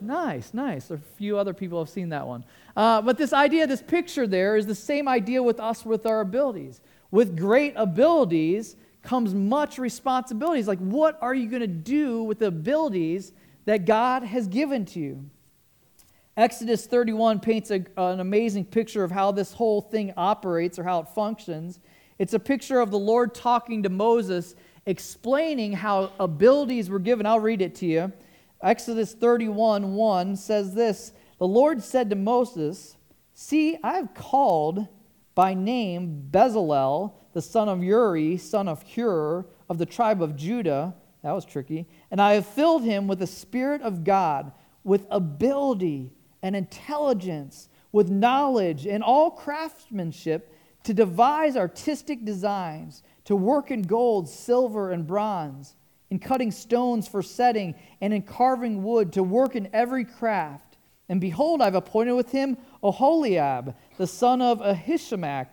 Nice, 0.01 0.53
nice. 0.53 0.91
A 0.91 0.97
few 0.97 1.37
other 1.37 1.53
people 1.53 1.79
have 1.79 1.89
seen 1.89 2.09
that 2.09 2.27
one. 2.27 2.43
Uh, 2.75 3.01
but 3.01 3.17
this 3.17 3.31
idea, 3.31 3.67
this 3.67 3.81
picture 3.81 4.27
there, 4.27 4.57
is 4.57 4.65
the 4.65 4.75
same 4.75 5.07
idea 5.07 5.41
with 5.41 5.59
us 5.59 5.85
with 5.85 6.05
our 6.05 6.19
abilities. 6.19 6.81
With 7.09 7.37
great 7.37 7.73
abilities 7.77 8.75
comes 9.01 9.33
much 9.33 9.77
responsibilities. 9.77 10.67
Like, 10.67 10.79
what 10.79 11.17
are 11.21 11.33
you 11.33 11.47
going 11.47 11.61
to 11.61 11.67
do 11.67 12.23
with 12.23 12.39
the 12.39 12.47
abilities 12.47 13.31
that 13.65 13.85
God 13.85 14.23
has 14.23 14.47
given 14.47 14.85
to 14.87 14.99
you? 14.99 15.29
Exodus 16.35 16.85
31 16.85 17.39
paints 17.39 17.71
a, 17.71 17.85
an 17.97 18.19
amazing 18.19 18.65
picture 18.65 19.03
of 19.03 19.11
how 19.11 19.31
this 19.31 19.53
whole 19.53 19.81
thing 19.81 20.13
operates 20.17 20.77
or 20.79 20.83
how 20.83 20.99
it 20.99 21.07
functions. 21.09 21.79
It's 22.19 22.33
a 22.33 22.39
picture 22.39 22.79
of 22.79 22.91
the 22.91 22.99
Lord 22.99 23.33
talking 23.33 23.83
to 23.83 23.89
Moses 23.89 24.55
explaining 24.85 25.73
how 25.73 26.11
abilities 26.19 26.89
were 26.89 26.99
given. 26.99 27.25
I'll 27.25 27.39
read 27.39 27.61
it 27.61 27.75
to 27.75 27.85
you. 27.85 28.11
Exodus 28.61 29.13
31 29.13 29.93
1 29.93 30.35
says 30.35 30.73
this 30.73 31.13
The 31.37 31.47
Lord 31.47 31.83
said 31.83 32.09
to 32.09 32.15
Moses, 32.15 32.97
See, 33.33 33.77
I 33.83 33.93
have 33.93 34.13
called 34.13 34.87
by 35.33 35.53
name 35.53 36.27
Bezalel, 36.29 37.13
the 37.33 37.41
son 37.41 37.69
of 37.69 37.83
Uri, 37.83 38.37
son 38.37 38.67
of 38.67 38.83
Hur, 38.83 39.45
of 39.69 39.77
the 39.77 39.85
tribe 39.85 40.21
of 40.21 40.35
Judah. 40.35 40.93
That 41.23 41.31
was 41.31 41.45
tricky. 41.45 41.87
And 42.09 42.21
I 42.21 42.33
have 42.33 42.45
filled 42.45 42.83
him 42.83 43.07
with 43.07 43.19
the 43.19 43.27
Spirit 43.27 43.81
of 43.81 44.03
God, 44.03 44.51
with 44.83 45.05
ability 45.09 46.11
and 46.41 46.55
intelligence, 46.55 47.69
with 47.91 48.09
knowledge 48.09 48.85
and 48.85 49.03
all 49.03 49.31
craftsmanship 49.31 50.53
to 50.83 50.93
devise 50.93 51.55
artistic 51.55 52.25
designs, 52.25 53.03
to 53.31 53.35
work 53.37 53.71
in 53.71 53.81
gold, 53.81 54.27
silver, 54.27 54.91
and 54.91 55.07
bronze, 55.07 55.75
in 56.09 56.19
cutting 56.19 56.51
stones 56.51 57.07
for 57.07 57.21
setting, 57.21 57.73
and 58.01 58.13
in 58.13 58.21
carving 58.21 58.83
wood, 58.83 59.13
to 59.13 59.23
work 59.23 59.55
in 59.55 59.69
every 59.71 60.03
craft. 60.03 60.75
And 61.07 61.21
behold, 61.21 61.61
I've 61.61 61.75
appointed 61.75 62.11
with 62.11 62.29
him 62.29 62.57
Oholiab, 62.83 63.73
the 63.97 64.05
son 64.05 64.41
of 64.41 64.59
Ahisamach, 64.59 65.47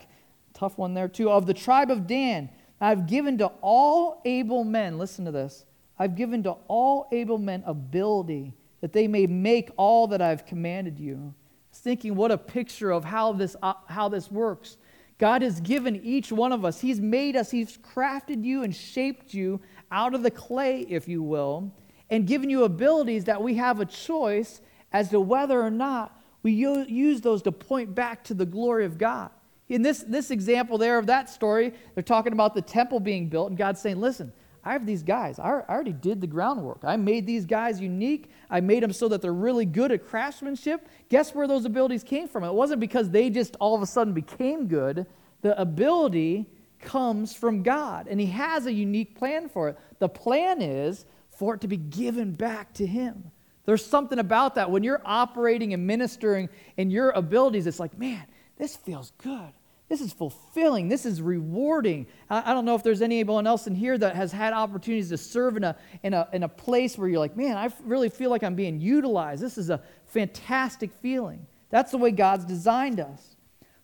tough 0.55 0.77
one 0.77 0.93
there 0.93 1.07
too, 1.07 1.31
of 1.31 1.47
the 1.47 1.55
tribe 1.55 1.93
of 1.93 2.09
Dan. 2.09 2.51
I've 2.81 3.07
given 3.07 3.39
to 3.39 3.47
all 3.61 4.23
able 4.25 4.65
men, 4.65 4.99
listen 4.99 5.25
to 5.27 5.31
this, 5.31 5.65
I've 6.01 6.17
given 6.17 6.43
to 6.43 6.57
all 6.67 7.07
able 7.13 7.39
men 7.39 7.63
ability 7.65 8.55
that 8.81 8.93
they 8.93 9.07
may 9.07 9.29
make 9.29 9.71
all 9.77 10.09
that 10.09 10.21
I've 10.21 10.47
commanded 10.47 10.99
you. 10.99 11.33
Thinking 11.73 12.17
what 12.17 12.33
a 12.33 12.39
picture 12.39 12.91
of 12.91 13.05
how 13.05 13.35
this, 13.35 13.55
uh, 13.63 13.75
how 13.87 14.09
this 14.09 14.33
works. 14.33 14.79
God 15.19 15.43
has 15.43 15.61
given 15.61 15.97
each 15.97 16.31
one 16.31 16.53
of 16.53 16.65
us, 16.65 16.81
He's 16.81 17.01
made 17.01 17.37
us, 17.37 17.51
He's 17.51 17.77
crafted 17.79 18.45
you 18.45 18.63
and 18.63 18.75
shaped 18.75 19.35
you 19.35 19.61
out 19.91 20.15
of 20.15 20.23
the 20.23 20.31
clay, 20.31 20.87
if 20.89 21.09
you 21.09 21.23
will, 21.23 21.73
and 22.09 22.27
given 22.27 22.49
you 22.49 22.65
abilities 22.65 23.25
that 23.25 23.43
we 23.43 23.55
have 23.55 23.81
a 23.81 23.85
choice 23.85 24.61
as 24.93 25.11
to 25.11 25.21
whether 25.21 25.61
or 25.61 25.71
not 25.71 26.23
we 26.43 26.53
use 26.53 27.21
those 27.21 27.43
to 27.43 27.53
point 27.53 27.95
back 27.95 28.25
to 28.25 28.35
the 28.35 28.47
glory 28.47 28.85
of 28.85 28.97
God. 28.97 29.31
In 29.69 29.83
this, 29.83 30.05
this 30.07 30.31
example 30.31 30.79
there 30.79 30.99
of 30.99 31.07
that 31.07 31.29
story, 31.29 31.75
they're 31.95 32.03
talking 32.03 32.33
about 32.33 32.55
the 32.55 32.63
temple 32.63 33.01
being 33.01 33.29
built, 33.29 33.49
and 33.49 33.59
God's 33.59 33.81
saying, 33.81 34.01
Listen, 34.01 34.33
I 34.69 34.73
have 34.73 34.85
these 34.85 35.03
guys. 35.03 35.39
I 35.39 35.63
already 35.67 35.95
did 35.95 36.21
the 36.21 36.27
groundwork. 36.27 36.81
I 36.85 36.97
made 36.97 37.27
these 37.27 37.47
guys 37.47 37.81
unique. 37.81 38.31
I 38.51 38.61
made 38.61 38.83
them 38.83 38.93
so 38.93 39.09
that 39.09 39.23
they're 39.23 39.33
really 39.33 39.65
good 39.65 39.91
at 39.93 40.07
craftsmanship. 40.07 40.87
Guess 41.09 41.35
where 41.35 41.49
those 41.49 41.65
abilities 41.65 42.05
came 42.05 42.29
from? 42.29 42.45
It 42.45 42.53
wasn't 42.53 42.81
because 42.81 43.09
they 43.09 43.31
just 43.31 43.57
all 43.61 43.75
of 43.75 43.81
a 43.81 43.87
sudden 43.87 44.13
became 44.13 44.69
good. 44.69 45.07
The 45.41 45.59
ability 45.59 46.51
comes 46.81 47.35
from 47.35 47.63
God, 47.63 48.09
and 48.11 48.21
He 48.21 48.27
has 48.27 48.67
a 48.67 48.73
unique 48.73 49.17
plan 49.19 49.49
for 49.49 49.71
it. 49.71 49.79
The 50.01 50.09
plan 50.11 50.61
is 50.61 51.07
for 51.31 51.55
it 51.55 51.63
to 51.63 51.69
be 51.69 51.79
given 51.79 52.33
back 52.33 52.75
to 52.75 52.87
Him. 52.87 53.31
There's 53.65 53.87
something 53.87 54.19
about 54.19 54.57
that. 54.57 54.71
When 54.71 54.83
you're 54.83 55.01
operating 55.03 55.73
and 55.73 55.87
ministering 55.87 56.51
in 56.77 56.91
your 56.91 57.09
abilities, 57.13 57.67
it's 57.67 57.81
like, 57.81 57.97
man, 57.97 58.27
this 58.59 58.77
feels 58.77 59.13
good. 59.17 59.53
This 59.89 60.03
is 60.03 60.13
fulfilling. 60.13 60.89
This 60.89 61.07
is 61.07 61.23
rewarding. 61.23 62.07
I, 62.29 62.53
don't 62.53 62.67
know 62.67 62.75
if 62.75 62.83
there's 62.83 63.01
anyone 63.01 63.47
else 63.47 63.67
in 63.67 63.75
here 63.75 63.97
that 63.97 64.15
has 64.17 64.31
had 64.31 64.53
opportunities 64.53 65.09
to 65.09 65.17
serve 65.17 65.57
in 65.57 65.65
a, 65.65 65.77
in, 66.03 66.13
a, 66.13 66.29
in 66.33 66.43
a 66.43 66.49
place 66.49 66.99
where 66.99 67.09
you're 67.09 67.19
like, 67.19 67.37
man, 67.37 67.57
I 67.57 67.71
really 67.85 68.11
feel 68.11 68.29
like 68.29 68.43
I'm 68.43 68.55
being 68.55 68.81
utilized. 68.81 69.43
This 69.43 69.57
is 69.57 69.71
a 69.71 69.81
fantastic 70.05 70.93
feeling. 70.93 71.47
That's 71.71 71.91
the 71.91 71.99
way 71.99 72.11
God's 72.11 72.45
designed 72.45 73.01
us. 73.01 73.37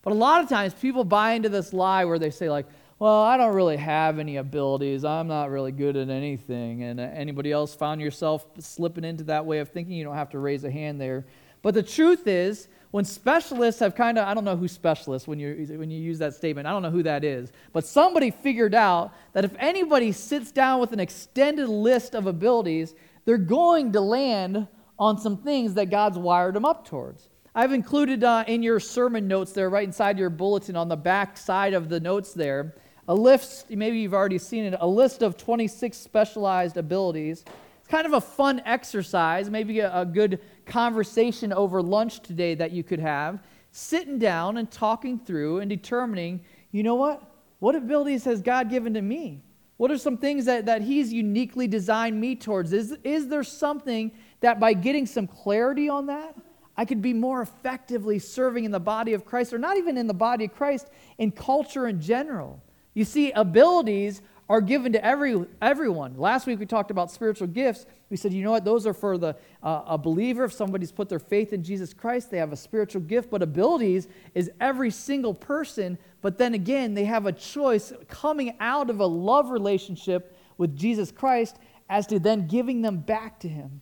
But 0.03 0.13
a 0.13 0.17
lot 0.17 0.43
of 0.43 0.51
times 0.51 0.75
people 0.75 1.05
buy 1.05 1.33
into 1.33 1.49
this 1.49 1.73
lie 1.73 2.05
where 2.05 2.19
they 2.19 2.31
say, 2.31 2.51
like, 2.51 2.67
well, 2.99 3.23
I 3.23 3.39
don't 3.39 3.55
really 3.55 3.79
have 3.79 4.19
any 4.19 4.37
abilities. 4.37 5.05
I'm 5.05 5.27
not 5.27 5.51
really 5.51 5.73
good 5.73 5.97
at 5.97 6.11
anything. 6.11 6.83
And 6.83 7.01
uh, 7.01 7.05
anybody 7.15 7.51
else 7.51 7.75
found 7.75 8.03
yourself 8.03 8.47
slipping 8.59 9.05
into 9.05 9.25
that 9.25 9.45
way 9.47 9.59
of 9.59 9.71
thinking? 9.71 9.95
You 9.95 10.05
don't 10.05 10.15
have 10.15 10.31
to 10.31 10.39
raise 10.39 10.65
a 10.65 10.71
hand 10.71 11.01
there. 11.01 11.27
But 11.63 11.73
the 11.73 11.83
truth 11.83 12.27
is, 12.27 12.69
when 12.95 13.05
specialists 13.05 13.81
have 13.81 13.97
kind 13.97 14.19
of, 14.19 14.29
I 14.29 14.35
don't 14.35 14.45
know 14.45 14.55
who 14.55 14.69
specialists, 14.69 15.27
when 15.27 15.41
you, 15.41 15.67
when 15.77 15.91
you 15.91 16.01
use 16.01 16.21
that 16.21 16.33
statement, 16.33 16.69
I 16.69 16.71
don't 16.71 16.83
know 16.83 16.93
who 16.93 17.03
that 17.03 17.25
is, 17.25 17.51
but 17.73 17.85
somebody 17.85 18.31
figured 18.31 18.73
out 18.73 19.13
that 19.33 19.45
if 19.45 19.51
anybody 19.59 20.13
sits 20.13 20.53
down 20.53 20.79
with 20.79 20.93
an 20.93 21.01
extended 21.01 21.69
list 21.69 22.15
of 22.15 22.29
abilities, 22.29 22.95
they're 23.25 23.37
going 23.37 23.91
to 23.95 24.01
land 24.01 24.69
on 24.97 25.19
some 25.19 25.39
things 25.39 25.75
that 25.75 25.91
God's 25.91 26.19
wired 26.19 26.55
them 26.55 26.65
up 26.65 26.87
towards. 26.87 27.29
I've 27.53 27.73
included 27.73 28.23
uh, 28.23 28.45
in 28.47 28.63
your 28.63 28.79
sermon 28.79 29.27
notes 29.27 29.51
there, 29.51 29.69
right 29.69 29.83
inside 29.83 30.17
your 30.17 30.31
bulletin 30.31 30.77
on 30.77 30.89
the 30.89 30.95
back 30.95 31.37
side 31.37 31.75
of 31.75 31.89
the 31.89 31.99
notes 31.99 32.33
there, 32.33 32.77
a 33.09 33.15
list, 33.17 33.71
maybe 33.71 33.99
you've 33.99 34.15
already 34.15 34.39
seen 34.39 34.67
it, 34.67 34.79
a 34.79 34.87
list 34.87 35.23
of 35.23 35.37
26 35.37 35.97
specialized 35.97 36.77
abilities. 36.77 37.45
Kind 37.95 38.09
of 38.09 38.15
a 38.15 38.21
fun 38.21 38.61
exercise, 38.67 39.49
maybe 39.49 39.79
a, 39.79 40.01
a 40.01 40.05
good 40.05 40.41
conversation 40.67 41.53
over 41.53 41.81
lunch 41.81 42.23
today 42.25 42.57
that 42.57 42.73
you 42.73 42.83
could 42.83 42.99
have, 42.99 43.41
sitting 43.71 44.19
down 44.19 44.57
and 44.57 44.69
talking 44.69 45.17
through 45.17 45.61
and 45.61 45.71
determining, 45.71 46.41
you 46.73 46.83
know 46.83 46.97
what? 46.97 47.23
What 47.61 47.77
abilities 47.77 48.25
has 48.25 48.43
God 48.43 48.69
given 48.69 48.95
to 48.95 49.01
me? 49.01 49.45
What 49.77 49.93
are 49.93 49.97
some 49.97 50.17
things 50.17 50.47
that, 50.47 50.67
that 50.67 50.83
He's 50.83 51.13
uniquely 51.13 51.69
designed 51.69 52.21
me 52.21 52.35
towards? 52.35 52.73
Is, 52.73 52.99
is 53.05 53.29
there 53.29 53.45
something 53.45 54.11
that 54.41 54.59
by 54.59 54.73
getting 54.73 55.07
some 55.07 55.29
clarity 55.29 55.89
on 55.89 56.07
that, 56.07 56.35
I 56.77 56.87
could 56.87 57.01
be 57.01 57.13
more 57.13 57.43
effectively 57.43 58.19
serving 58.19 58.65
in 58.65 58.73
the 58.73 58.81
body 58.81 59.13
of 59.13 59.25
Christ, 59.25 59.53
or 59.53 59.59
not 59.59 59.77
even 59.77 59.97
in 59.97 60.09
the 60.09 60.15
body 60.15 60.47
of 60.47 60.53
Christ, 60.53 60.91
in 61.19 61.31
culture 61.31 61.87
in 61.87 62.01
general? 62.01 62.61
You 62.93 63.05
see, 63.05 63.31
abilities 63.31 64.21
are 64.49 64.61
given 64.61 64.93
to 64.93 65.05
every, 65.05 65.47
everyone. 65.63 66.19
Last 66.19 66.47
week 66.47 66.59
we 66.59 66.67
talked 66.67 66.91
about 66.91 67.11
spiritual 67.11 67.49
gifts. 67.49 67.87
We 68.11 68.17
said, 68.17 68.33
you 68.33 68.43
know 68.43 68.51
what, 68.51 68.65
those 68.65 68.87
are 68.87 68.93
for 68.93 69.17
the, 69.17 69.37
uh, 69.63 69.83
a 69.87 69.99
believer. 69.99 70.45
If 70.45 70.53
somebody's 70.53 70.93
put 70.93 71.09
their 71.09 71.19
faith 71.19 71.53
in 71.53 71.63
Jesus 71.63 71.95
Christ, 71.95 72.31
they 72.31 72.39
have 72.39 72.53
a 72.53 72.57
spiritual 72.57 73.03
gift. 73.03 73.31
But 73.31 73.43
abilities 73.43 74.09
is 74.35 74.51
every 74.61 74.91
single 74.91 75.35
person. 75.35 75.99
But 76.21 76.37
then 76.37 76.55
again, 76.55 76.95
they 76.95 77.05
have 77.05 77.27
a 77.27 77.33
choice 77.33 77.93
coming 78.09 78.55
out 78.61 78.91
of 78.91 79.01
a 79.01 79.07
love 79.07 79.51
relationship 79.51 80.37
with 80.59 80.77
Jesus 80.77 81.11
Christ 81.11 81.57
as 81.89 82.07
to 82.09 82.19
then 82.19 82.47
giving 82.47 82.83
them 82.83 82.99
back 82.99 83.41
to 83.41 83.49
Him. 83.49 83.81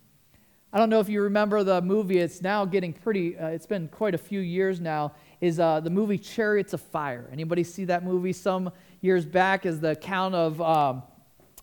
I 0.75 0.79
don't 0.79 0.88
know 0.88 1.01
if 1.01 1.09
you 1.11 1.22
remember 1.22 1.62
the 1.64 1.83
movie. 1.83 2.18
It's 2.18 2.40
now 2.40 2.64
getting 2.64 2.94
pretty, 2.94 3.37
uh, 3.37 3.48
it's 3.48 3.66
been 3.66 3.88
quite 3.88 4.14
a 4.14 4.18
few 4.18 4.40
years 4.40 4.81
now, 4.81 5.12
is 5.42 5.61
uh, 5.61 5.81
the 5.81 5.90
movie 5.90 6.16
Chariots 6.16 6.72
of 6.72 6.81
Fire. 6.81 7.29
Anybody 7.31 7.62
see 7.62 7.85
that 7.87 8.05
movie? 8.05 8.33
Some 8.33 8.72
years 9.03 9.27
back 9.27 9.67
is 9.67 9.81
the 9.81 9.91
account 9.91 10.35
of, 10.35 10.61
um, 10.62 11.03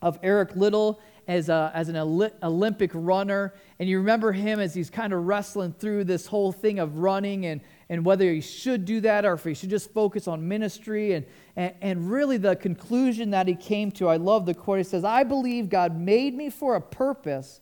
of 0.01 0.19
Eric 0.21 0.55
Liddell 0.55 1.01
as, 1.27 1.47
a, 1.49 1.71
as 1.73 1.89
an 1.89 1.95
Olympic 1.95 2.91
runner. 2.93 3.53
And 3.79 3.87
you 3.87 3.99
remember 3.99 4.31
him 4.31 4.59
as 4.59 4.73
he's 4.73 4.89
kind 4.89 5.13
of 5.13 5.25
wrestling 5.25 5.73
through 5.73 6.03
this 6.03 6.25
whole 6.25 6.51
thing 6.51 6.79
of 6.79 6.97
running 6.97 7.45
and, 7.45 7.61
and 7.87 8.03
whether 8.03 8.31
he 8.31 8.41
should 8.41 8.83
do 8.83 8.99
that 9.01 9.25
or 9.25 9.33
if 9.33 9.43
he 9.43 9.53
should 9.53 9.69
just 9.69 9.91
focus 9.93 10.27
on 10.27 10.47
ministry. 10.47 11.13
And, 11.13 11.25
and, 11.55 11.73
and 11.81 12.11
really, 12.11 12.37
the 12.37 12.55
conclusion 12.55 13.29
that 13.31 13.47
he 13.47 13.55
came 13.55 13.91
to, 13.93 14.07
I 14.07 14.17
love 14.17 14.45
the 14.45 14.53
quote. 14.53 14.79
He 14.79 14.83
says, 14.83 15.03
I 15.03 15.23
believe 15.23 15.69
God 15.69 15.95
made 15.97 16.35
me 16.35 16.49
for 16.49 16.75
a 16.75 16.81
purpose, 16.81 17.61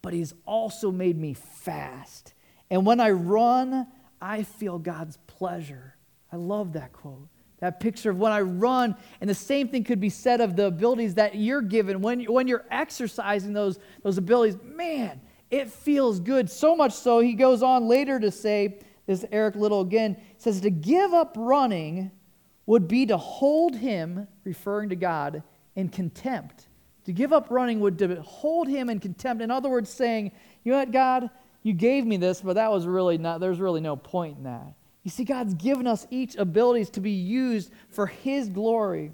but 0.00 0.12
he's 0.12 0.34
also 0.46 0.90
made 0.90 1.18
me 1.18 1.34
fast. 1.34 2.34
And 2.70 2.86
when 2.86 2.98
I 2.98 3.10
run, 3.10 3.86
I 4.22 4.42
feel 4.42 4.78
God's 4.78 5.18
pleasure. 5.26 5.96
I 6.32 6.36
love 6.36 6.72
that 6.72 6.94
quote. 6.94 7.28
That 7.62 7.78
picture 7.78 8.10
of 8.10 8.18
when 8.18 8.32
I 8.32 8.40
run, 8.40 8.96
and 9.20 9.30
the 9.30 9.36
same 9.36 9.68
thing 9.68 9.84
could 9.84 10.00
be 10.00 10.08
said 10.08 10.40
of 10.40 10.56
the 10.56 10.66
abilities 10.66 11.14
that 11.14 11.36
you're 11.36 11.62
given 11.62 12.02
when, 12.02 12.24
when 12.24 12.48
you're 12.48 12.64
exercising 12.72 13.52
those, 13.52 13.78
those 14.02 14.18
abilities. 14.18 14.56
Man, 14.64 15.20
it 15.48 15.70
feels 15.70 16.18
good. 16.18 16.50
So 16.50 16.74
much 16.74 16.92
so, 16.92 17.20
he 17.20 17.34
goes 17.34 17.62
on 17.62 17.86
later 17.86 18.18
to 18.18 18.32
say, 18.32 18.80
this 19.06 19.24
Eric 19.30 19.54
Liddell 19.54 19.82
again 19.82 20.16
says, 20.38 20.60
to 20.62 20.70
give 20.70 21.14
up 21.14 21.36
running 21.38 22.10
would 22.66 22.88
be 22.88 23.06
to 23.06 23.16
hold 23.16 23.76
him, 23.76 24.26
referring 24.42 24.88
to 24.88 24.96
God, 24.96 25.44
in 25.76 25.88
contempt. 25.88 26.66
To 27.04 27.12
give 27.12 27.32
up 27.32 27.46
running 27.48 27.78
would 27.78 27.96
to 27.98 28.22
hold 28.22 28.66
him 28.66 28.90
in 28.90 28.98
contempt. 28.98 29.40
In 29.40 29.52
other 29.52 29.68
words, 29.68 29.88
saying, 29.88 30.32
you 30.64 30.72
know 30.72 30.78
what, 30.78 30.90
God, 30.90 31.30
you 31.62 31.74
gave 31.74 32.06
me 32.06 32.16
this, 32.16 32.40
but 32.40 32.54
that 32.54 32.72
was 32.72 32.88
really 32.88 33.18
not, 33.18 33.38
there's 33.38 33.60
really 33.60 33.80
no 33.80 33.94
point 33.94 34.38
in 34.38 34.44
that. 34.44 34.74
You 35.02 35.10
see, 35.10 35.24
God's 35.24 35.54
given 35.54 35.86
us 35.86 36.06
each 36.10 36.36
abilities 36.36 36.90
to 36.90 37.00
be 37.00 37.10
used 37.10 37.72
for 37.90 38.06
His 38.06 38.48
glory. 38.48 39.12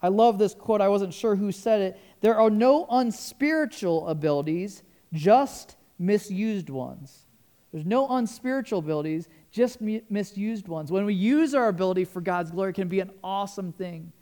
I 0.00 0.08
love 0.08 0.38
this 0.38 0.54
quote. 0.54 0.80
I 0.80 0.88
wasn't 0.88 1.12
sure 1.12 1.36
who 1.36 1.52
said 1.52 1.80
it. 1.80 2.00
There 2.20 2.38
are 2.38 2.50
no 2.50 2.86
unspiritual 2.90 4.08
abilities, 4.08 4.82
just 5.12 5.76
misused 5.98 6.70
ones. 6.70 7.26
There's 7.72 7.84
no 7.84 8.08
unspiritual 8.08 8.78
abilities, 8.78 9.28
just 9.50 9.80
misused 9.80 10.68
ones. 10.68 10.90
When 10.90 11.04
we 11.04 11.14
use 11.14 11.54
our 11.54 11.68
ability 11.68 12.04
for 12.04 12.20
God's 12.20 12.50
glory, 12.50 12.72
can 12.72 12.88
be 12.88 13.00
an 13.00 13.10
awesome 13.22 13.72
thing. 13.72 14.12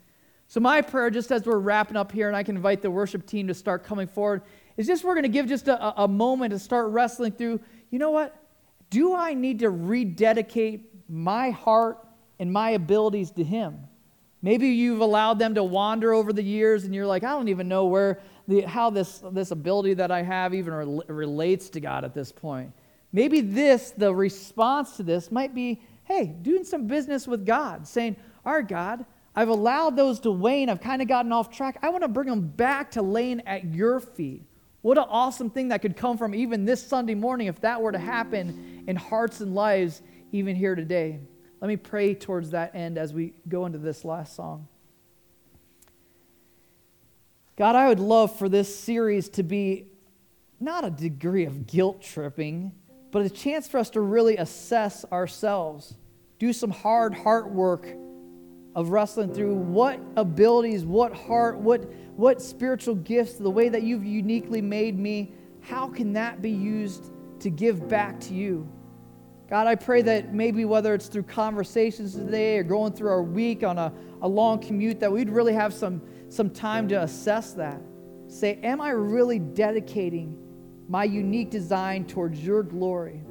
So, 0.49 0.59
my 0.59 0.81
prayer, 0.81 1.09
just 1.09 1.31
as 1.31 1.45
we're 1.45 1.59
wrapping 1.59 1.97
up 1.97 2.11
here, 2.11 2.27
and 2.27 2.35
I 2.35 2.43
can 2.43 2.55
invite 2.55 2.81
the 2.81 2.91
worship 2.91 3.25
team 3.25 3.47
to 3.47 3.53
start 3.53 3.83
coming 3.83 4.07
forward, 4.07 4.43
is 4.75 4.87
just 4.87 5.03
we're 5.03 5.13
going 5.13 5.23
to 5.23 5.29
give 5.29 5.47
just 5.47 5.67
a, 5.67 6.01
a 6.01 6.07
moment 6.07 6.51
to 6.51 6.59
start 6.59 6.89
wrestling 6.89 7.31
through 7.31 7.59
you 7.89 7.99
know 7.99 8.11
what? 8.11 8.35
Do 8.89 9.15
I 9.15 9.33
need 9.33 9.59
to 9.59 9.69
rededicate 9.69 10.96
my 11.09 11.49
heart 11.49 11.99
and 12.39 12.51
my 12.51 12.71
abilities 12.71 13.31
to 13.31 13.43
Him? 13.43 13.79
Maybe 14.41 14.69
you've 14.69 15.01
allowed 15.01 15.39
them 15.39 15.55
to 15.55 15.63
wander 15.63 16.13
over 16.13 16.31
the 16.31 16.43
years 16.43 16.83
and 16.83 16.93
you're 16.93 17.07
like, 17.07 17.23
I 17.23 17.31
don't 17.31 17.49
even 17.49 17.67
know 17.67 17.85
where 17.85 18.21
the, 18.47 18.61
how 18.61 18.89
this, 18.89 19.23
this 19.31 19.51
ability 19.51 19.95
that 19.95 20.11
I 20.11 20.21
have 20.21 20.53
even 20.53 20.73
re- 20.73 21.01
relates 21.07 21.69
to 21.69 21.79
God 21.79 22.05
at 22.05 22.13
this 22.13 22.31
point. 22.31 22.71
Maybe 23.11 23.41
this, 23.41 23.91
the 23.91 24.13
response 24.13 24.97
to 24.97 25.03
this, 25.03 25.31
might 25.31 25.55
be 25.55 25.81
hey, 26.07 26.25
doing 26.41 26.63
some 26.63 26.87
business 26.87 27.27
with 27.27 27.45
God, 27.45 27.85
saying, 27.85 28.15
right, 28.45 28.65
God, 28.65 29.05
I've 29.35 29.49
allowed 29.49 29.95
those 29.97 30.21
to 30.21 30.31
wane. 30.31 30.69
I've 30.69 30.79
kind 30.79 31.01
of 31.01 31.07
gotten 31.07 31.31
off 31.31 31.51
track. 31.51 31.77
I 31.81 31.89
want 31.89 32.03
to 32.03 32.07
bring 32.07 32.29
them 32.29 32.47
back 32.47 32.91
to 32.91 33.01
laying 33.01 33.45
at 33.45 33.65
your 33.65 33.99
feet. 33.99 34.43
What 34.81 34.97
an 34.97 35.05
awesome 35.09 35.49
thing 35.49 35.67
that 35.67 35.81
could 35.81 35.97
come 35.97 36.17
from 36.17 36.33
even 36.33 36.63
this 36.63 36.81
Sunday 36.81 37.13
morning 37.13 37.47
if 37.47 37.59
that 37.61 37.81
were 37.81 37.91
to 37.91 37.99
happen 37.99 38.85
in 38.87 38.95
hearts 38.95 39.41
and 39.41 39.53
lives 39.53 40.01
even 40.31 40.55
here 40.55 40.75
today. 40.75 41.19
Let 41.61 41.67
me 41.67 41.77
pray 41.77 42.13
towards 42.13 42.51
that 42.51 42.75
end 42.75 42.97
as 42.97 43.13
we 43.13 43.33
go 43.47 43.65
into 43.65 43.77
this 43.77 44.05
last 44.05 44.35
song. 44.35 44.67
God, 47.57 47.75
I 47.75 47.87
would 47.87 47.99
love 47.99 48.37
for 48.37 48.47
this 48.47 48.73
series 48.77 49.29
to 49.29 49.43
be 49.43 49.87
not 50.59 50.85
a 50.85 50.91
degree 50.91 51.45
of 51.45 51.65
guilt 51.65 52.01
tripping, 52.01 52.71
but 53.11 53.25
a 53.25 53.29
chance 53.29 53.67
for 53.67 53.79
us 53.79 53.89
to 53.91 54.01
really 54.01 54.37
assess 54.37 55.05
ourselves, 55.11 55.95
do 56.37 56.53
some 56.53 56.69
hard 56.69 57.15
heart 57.15 57.49
work 57.49 57.87
of 58.75 58.89
wrestling 58.89 59.33
through 59.33 59.55
what 59.55 59.99
abilities, 60.17 60.85
what 60.85 61.11
heart, 61.13 61.57
what, 61.57 61.83
what 62.15 62.39
spiritual 62.39 62.93
gifts, 62.93 63.33
the 63.33 63.49
way 63.49 63.69
that 63.69 63.81
you've 63.81 64.05
uniquely 64.05 64.61
made 64.61 64.99
me, 64.99 65.33
how 65.61 65.87
can 65.87 66.13
that 66.13 66.43
be 66.43 66.51
used 66.51 67.11
to 67.39 67.49
give 67.49 67.89
back 67.89 68.19
to 68.19 68.35
you? 68.35 68.69
God, 69.49 69.65
I 69.65 69.75
pray 69.75 70.01
that 70.01 70.33
maybe 70.33 70.65
whether 70.65 70.93
it's 70.93 71.07
through 71.07 71.23
conversations 71.23 72.15
today 72.15 72.57
or 72.57 72.63
going 72.63 72.91
through 72.91 73.09
our 73.09 73.23
week 73.23 73.63
on 73.63 73.77
a, 73.77 73.93
a 74.21 74.27
long 74.27 74.59
commute, 74.59 74.99
that 74.99 75.11
we'd 75.11 75.29
really 75.29 75.53
have 75.53 75.73
some, 75.73 76.01
some 76.27 76.49
time 76.49 76.89
to 76.89 77.01
assess 77.01 77.53
that. 77.53 77.81
Say, 78.27 78.59
am 78.61 78.81
I 78.81 78.89
really 78.89 79.39
dedicating 79.39 80.37
my 80.89 81.05
unique 81.05 81.49
design 81.49 82.05
towards 82.05 82.43
your 82.43 82.61
glory? 82.61 83.21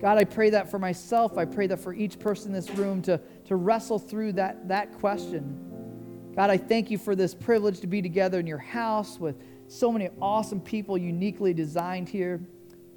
God, 0.00 0.18
I 0.18 0.24
pray 0.24 0.50
that 0.50 0.68
for 0.68 0.80
myself. 0.80 1.38
I 1.38 1.44
pray 1.44 1.68
that 1.68 1.78
for 1.78 1.94
each 1.94 2.18
person 2.18 2.48
in 2.48 2.52
this 2.54 2.70
room 2.70 3.00
to, 3.02 3.20
to 3.44 3.54
wrestle 3.54 4.00
through 4.00 4.32
that, 4.32 4.66
that 4.66 4.94
question. 4.94 6.32
God, 6.34 6.50
I 6.50 6.56
thank 6.56 6.90
you 6.90 6.98
for 6.98 7.14
this 7.14 7.34
privilege 7.34 7.80
to 7.80 7.86
be 7.86 8.02
together 8.02 8.40
in 8.40 8.46
your 8.46 8.58
house 8.58 9.20
with 9.20 9.36
so 9.68 9.92
many 9.92 10.08
awesome 10.20 10.60
people 10.60 10.98
uniquely 10.98 11.54
designed 11.54 12.08
here. 12.08 12.40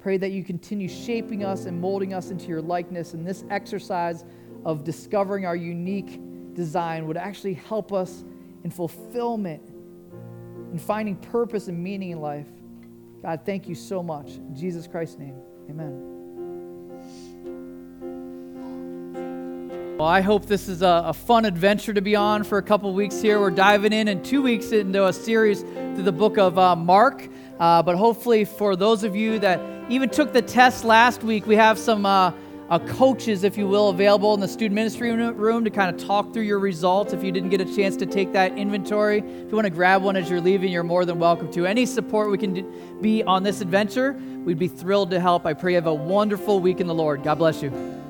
Pray 0.04 0.18
that 0.18 0.32
you 0.32 0.44
continue 0.44 0.86
shaping 0.86 1.44
us 1.46 1.64
and 1.64 1.80
molding 1.80 2.12
us 2.12 2.30
into 2.30 2.48
your 2.48 2.60
likeness. 2.60 3.14
And 3.14 3.26
this 3.26 3.42
exercise 3.48 4.26
of 4.66 4.84
discovering 4.84 5.46
our 5.46 5.56
unique 5.56 6.20
design 6.52 7.06
would 7.06 7.16
actually 7.16 7.54
help 7.54 7.90
us 7.90 8.22
in 8.64 8.70
fulfillment 8.70 9.66
and 10.70 10.78
finding 10.78 11.16
purpose 11.16 11.68
and 11.68 11.82
meaning 11.82 12.10
in 12.10 12.20
life. 12.20 12.48
God, 13.22 13.46
thank 13.46 13.66
you 13.66 13.74
so 13.74 14.02
much. 14.02 14.32
In 14.32 14.54
Jesus 14.54 14.86
Christ's 14.86 15.16
name, 15.18 15.36
amen. 15.70 16.10
Well, 19.96 20.08
I 20.08 20.20
hope 20.20 20.44
this 20.44 20.68
is 20.68 20.82
a, 20.82 21.04
a, 21.06 21.14
fun 21.14 21.46
adventure 21.46 21.94
to 21.94 22.02
be 22.02 22.14
on 22.14 22.44
for 22.44 22.58
a 22.58 22.62
couple 22.62 22.92
weeks 22.92 23.22
here. 23.22 23.40
We're 23.40 23.50
diving 23.50 23.94
in 23.94 24.08
in 24.08 24.22
two 24.22 24.42
weeks 24.42 24.70
into 24.72 25.06
a 25.06 25.14
series 25.14 25.62
through 25.62 26.02
the 26.02 26.12
book 26.12 26.36
of 26.36 26.58
uh, 26.58 26.76
Mark. 26.76 27.26
Uh, 27.58 27.82
but 27.82 27.96
hopefully, 27.96 28.44
for 28.44 28.76
those 28.76 29.04
of 29.04 29.16
you 29.16 29.38
that 29.38 29.73
even 29.88 30.08
took 30.08 30.32
the 30.32 30.42
test 30.42 30.84
last 30.84 31.22
week. 31.22 31.46
We 31.46 31.56
have 31.56 31.78
some 31.78 32.06
uh, 32.06 32.32
uh, 32.70 32.78
coaches, 32.78 33.44
if 33.44 33.58
you 33.58 33.68
will, 33.68 33.90
available 33.90 34.32
in 34.34 34.40
the 34.40 34.48
student 34.48 34.74
ministry 34.74 35.12
room 35.12 35.64
to 35.64 35.70
kind 35.70 35.94
of 35.94 36.06
talk 36.06 36.32
through 36.32 36.44
your 36.44 36.58
results. 36.58 37.12
If 37.12 37.22
you 37.22 37.30
didn't 37.30 37.50
get 37.50 37.60
a 37.60 37.76
chance 37.76 37.96
to 37.98 38.06
take 38.06 38.32
that 38.32 38.56
inventory, 38.56 39.18
if 39.18 39.24
you 39.24 39.54
want 39.54 39.66
to 39.66 39.70
grab 39.70 40.02
one 40.02 40.16
as 40.16 40.30
you're 40.30 40.40
leaving, 40.40 40.72
you're 40.72 40.82
more 40.82 41.04
than 41.04 41.18
welcome 41.18 41.52
to. 41.52 41.66
Any 41.66 41.84
support 41.84 42.30
we 42.30 42.38
can 42.38 43.00
be 43.02 43.22
on 43.22 43.42
this 43.42 43.60
adventure, 43.60 44.12
we'd 44.44 44.58
be 44.58 44.68
thrilled 44.68 45.10
to 45.10 45.20
help. 45.20 45.44
I 45.44 45.52
pray 45.52 45.72
you 45.72 45.76
have 45.76 45.86
a 45.86 45.94
wonderful 45.94 46.60
week 46.60 46.80
in 46.80 46.86
the 46.86 46.94
Lord. 46.94 47.22
God 47.22 47.36
bless 47.36 47.62
you. 47.62 48.03